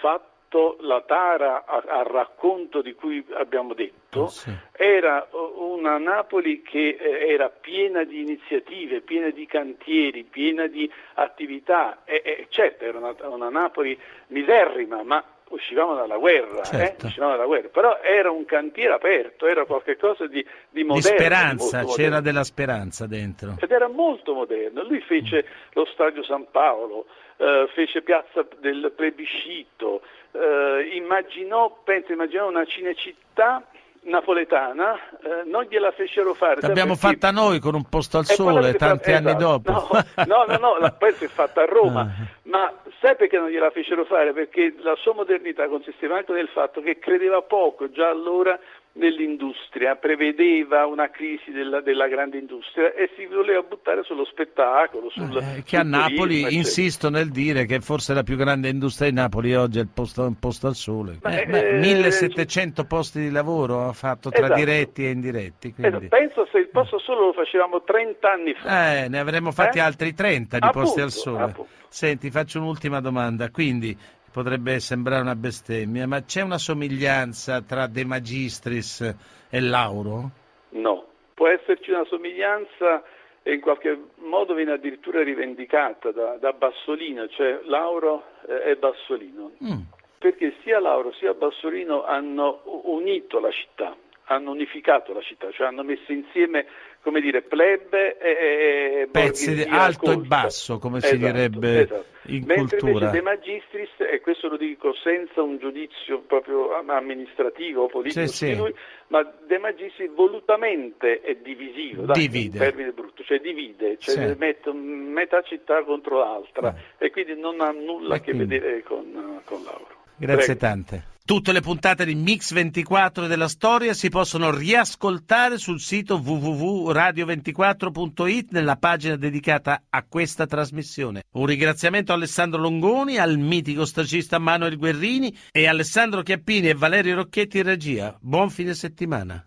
fatto 0.00 0.78
la 0.80 1.02
tara 1.02 1.64
al 1.66 2.04
racconto 2.04 2.82
di 2.82 2.94
cui 2.94 3.24
abbiamo 3.34 3.74
detto, 3.74 4.30
era 4.72 5.26
uh, 5.30 5.76
una 5.78 5.98
Napoli 5.98 6.62
che 6.62 6.96
eh, 6.98 7.30
era 7.30 7.48
piena 7.48 8.04
di 8.04 8.20
iniziative, 8.20 9.00
piena 9.00 9.30
di 9.30 9.46
cantieri, 9.46 10.24
piena 10.24 10.66
di 10.66 10.90
attività. 11.14 12.04
E, 12.04 12.22
e 12.24 12.46
certo, 12.48 12.84
era 12.84 12.98
una, 12.98 13.14
una 13.28 13.50
Napoli 13.50 13.98
miserrima, 14.28 15.02
ma 15.02 15.22
uscivamo 15.52 15.94
dalla 15.94 16.16
guerra, 16.16 16.62
Certo. 16.64 17.04
eh? 17.04 17.08
uscivamo 17.08 17.32
dalla 17.32 17.46
guerra, 17.46 17.68
però 17.68 17.98
era 18.02 18.30
un 18.30 18.44
cantiere 18.44 18.92
aperto, 18.94 19.46
era 19.46 19.64
qualcosa 19.64 20.26
di, 20.26 20.42
di 20.42 20.82
Di 20.82 20.84
moderno. 20.84 21.16
speranza, 21.18 21.76
molto 21.78 21.92
c'era 21.94 22.08
moderno. 22.08 22.20
della 22.20 22.44
speranza 22.44 23.06
dentro. 23.06 23.54
Ed 23.60 23.70
era 23.70 23.88
molto 23.88 24.34
moderno. 24.34 24.82
Lui 24.84 25.00
fece 25.00 25.46
lo 25.72 25.84
stadio 25.86 26.22
San 26.24 26.46
Paolo, 26.50 27.06
eh, 27.38 27.68
fece 27.74 28.02
piazza 28.02 28.46
del 28.58 28.92
plebiscito, 28.94 30.02
eh, 30.32 30.90
immaginò, 30.94 31.80
penso, 31.84 32.12
immaginò 32.12 32.48
una 32.48 32.64
cinecittà 32.64 33.64
napoletana, 34.04 34.94
eh, 35.22 35.42
non 35.48 35.64
gliela 35.64 35.90
fecero 35.92 36.34
fare. 36.34 36.60
L'abbiamo 36.60 36.94
perché? 36.96 37.14
fatta 37.18 37.30
noi 37.30 37.58
con 37.60 37.74
un 37.74 37.84
posto 37.88 38.18
al 38.18 38.24
sole 38.26 38.74
tanti 38.74 39.10
fatta- 39.12 39.16
anni 39.16 39.26
esatto. 39.36 39.72
dopo. 39.72 39.98
No, 40.26 40.44
no, 40.46 40.56
no, 40.58 40.78
la- 40.78 40.90
poi 40.92 41.12
si 41.12 41.24
è 41.24 41.28
fatta 41.28 41.62
a 41.62 41.66
Roma, 41.66 42.00
Ah. 42.00 42.08
ma 42.44 42.72
sai 43.00 43.16
perché 43.16 43.38
non 43.38 43.48
gliela 43.48 43.70
fecero 43.70 44.04
fare? 44.04 44.32
Perché 44.32 44.74
la 44.82 44.94
sua 44.96 45.14
modernità 45.14 45.68
consisteva 45.68 46.16
anche 46.16 46.32
nel 46.32 46.48
fatto 46.48 46.80
che 46.80 46.98
credeva 46.98 47.42
poco 47.42 47.90
già 47.90 48.08
allora 48.08 48.58
nell'industria, 48.94 49.96
prevedeva 49.96 50.86
una 50.86 51.08
crisi 51.10 51.50
della, 51.50 51.80
della 51.80 52.08
grande 52.08 52.38
industria 52.38 52.92
e 52.92 53.10
si 53.16 53.26
voleva 53.26 53.62
buttare 53.62 54.02
sullo 54.04 54.24
spettacolo, 54.24 55.08
sul, 55.10 55.36
Eh, 55.36 55.62
che 55.64 55.76
a 55.78 55.82
Napoli 55.82 56.40
eccetera. 56.40 56.56
insisto 56.56 57.10
nel 57.10 57.30
dire 57.30 57.64
che 57.64 57.80
forse 57.80 58.12
la 58.14 58.22
più 58.22 58.36
grande 58.36 58.68
industria 58.68 59.08
di 59.08 59.14
Napoli 59.14 59.54
oggi 59.54 59.78
è 59.78 59.82
il 59.82 59.88
posto, 59.92 60.22
un 60.26 60.38
posto 60.38 60.66
al 60.66 60.74
sole. 60.74 61.18
Ma, 61.22 61.40
Eh, 61.40 61.46
beh, 61.46 61.68
eh, 61.70 61.78
1700 61.80 62.84
posti 62.84 63.20
di 63.20 63.30
lavoro 63.30 63.88
ha 63.88 63.92
fatto 63.92 64.30
tra 64.30 64.44
Esatto. 64.46 64.58
diretti 64.60 65.04
e 65.06 65.10
indiretti. 65.10 65.68
Eh, 65.68 65.74
Quindi, 65.90 66.08
Penso 66.08 66.46
se 66.50 66.58
il 66.58 66.68
posto 66.68 66.98
solo 66.98 67.26
lo 67.26 67.32
facevamo 67.32 67.82
30 67.82 68.30
anni 68.30 68.54
fa. 68.54 69.02
eh, 69.04 69.08
ne 69.08 69.18
avremmo 69.18 69.52
fatti 69.52 69.78
Eh? 69.78 69.80
altri 69.82 70.12
30 70.14 70.58
di 70.58 70.68
posti 70.70 71.00
al 71.00 71.06
Appunto, 71.08 71.30
sole. 71.30 71.42
appunto. 71.44 71.70
Senti, 71.88 72.30
faccio 72.30 72.58
un'ultima 72.58 73.00
domanda. 73.00 73.50
Quindi 73.50 73.96
potrebbe 74.32 74.80
sembrare 74.80 75.20
una 75.20 75.36
bestemmia, 75.36 76.06
ma 76.06 76.22
c'è 76.24 76.40
una 76.40 76.58
somiglianza 76.58 77.60
tra 77.62 77.86
De 77.86 78.04
Magistris 78.04 79.14
e 79.50 79.60
Lauro? 79.60 80.30
No, 80.70 81.06
può 81.34 81.48
esserci 81.48 81.90
una 81.90 82.04
somiglianza 82.06 83.02
e 83.42 83.54
in 83.54 83.60
qualche 83.60 83.98
modo 84.18 84.54
viene 84.54 84.72
addirittura 84.72 85.22
rivendicata 85.22 86.10
da, 86.12 86.36
da 86.40 86.52
Bassolino, 86.52 87.28
cioè 87.28 87.60
Lauro 87.64 88.24
eh, 88.48 88.62
è 88.62 88.74
Bassolino, 88.76 89.52
Mm. 89.62 89.80
perché 90.18 90.54
sia 90.62 90.80
Lauro 90.80 91.12
sia 91.12 91.34
Bassolino 91.34 92.04
hanno 92.04 92.62
unito 92.84 93.40
la 93.40 93.50
città, 93.50 93.94
hanno 94.26 94.52
unificato 94.52 95.12
la 95.12 95.20
città, 95.20 95.50
cioè 95.50 95.66
hanno 95.66 95.82
messo 95.82 96.12
insieme, 96.12 96.66
come 97.02 97.20
dire, 97.20 97.42
plebe 97.42 98.16
e, 98.18 99.00
e 99.02 99.08
Pezzi 99.10 99.66
alto 99.68 100.12
e 100.12 100.16
basso, 100.18 100.78
come 100.78 101.00
si 101.00 101.14
Esatto, 101.14 101.32
direbbe 101.32 101.80
esatto. 101.82 102.04
in 102.26 102.44
Mentre 102.46 102.78
cultura. 102.78 103.06
invece 103.06 103.10
De 103.10 103.22
Magistris, 103.22 103.90
e 104.10 104.20
questo 104.20 104.48
lo 104.48 104.56
dico 104.56 104.94
senza 104.94 105.42
un 105.42 105.58
giudizio 105.58 106.20
proprio 106.20 106.74
am- 106.74 106.90
amministrativo 106.90 107.82
o 107.82 107.86
politico 107.88 108.24
Sì, 108.26 108.32
sì. 108.32 108.46
di 108.46 108.56
lui, 108.56 108.74
ma 109.08 109.22
De 109.46 109.58
Magistris 109.58 110.10
volutamente 110.14 111.20
è 111.20 111.34
divisivo, 111.34 112.04
dai, 112.04 112.28
Divide. 112.28 112.58
un 112.58 112.64
termine 112.64 112.90
brutto, 112.92 113.24
cioè 113.24 113.40
divide, 113.40 113.98
cioè 113.98 114.28
Sì. 114.28 114.34
mette 114.38 114.72
metà 114.72 115.42
città 115.42 115.82
contro 115.82 116.18
l'altra 116.18 116.74
e 116.98 117.10
quindi 117.10 117.34
non 117.38 117.60
ha 117.60 117.70
nulla 117.72 118.14
a 118.14 118.20
che 118.20 118.32
quindi- 118.32 118.58
vedere 118.58 118.82
con, 118.84 119.40
con 119.44 119.62
Lauro. 119.64 119.88
Grazie 120.16 120.54
Prego. 120.56 120.60
tante. 120.60 121.02
Tutte 121.24 121.52
le 121.52 121.60
puntate 121.60 122.04
di 122.04 122.16
Mix 122.16 122.52
24 122.52 123.28
della 123.28 123.46
storia 123.46 123.94
si 123.94 124.08
possono 124.08 124.50
riascoltare 124.50 125.56
sul 125.56 125.80
sito 125.80 126.16
www.radio24.it 126.16 128.50
nella 128.50 128.74
pagina 128.74 129.14
dedicata 129.14 129.84
a 129.88 130.02
questa 130.02 130.46
trasmissione. 130.46 131.22
Un 131.34 131.46
ringraziamento 131.46 132.10
a 132.10 132.16
Alessandro 132.16 132.60
Longoni, 132.60 133.18
al 133.18 133.38
mitico 133.38 133.84
stagista 133.84 134.40
Manuel 134.40 134.76
Guerrini 134.76 135.32
e 135.52 135.68
Alessandro 135.68 136.22
Chiappini 136.22 136.70
e 136.70 136.74
Valerio 136.74 137.14
Rocchetti 137.14 137.58
in 137.58 137.64
regia. 137.64 138.18
Buon 138.20 138.50
fine 138.50 138.74
settimana. 138.74 139.44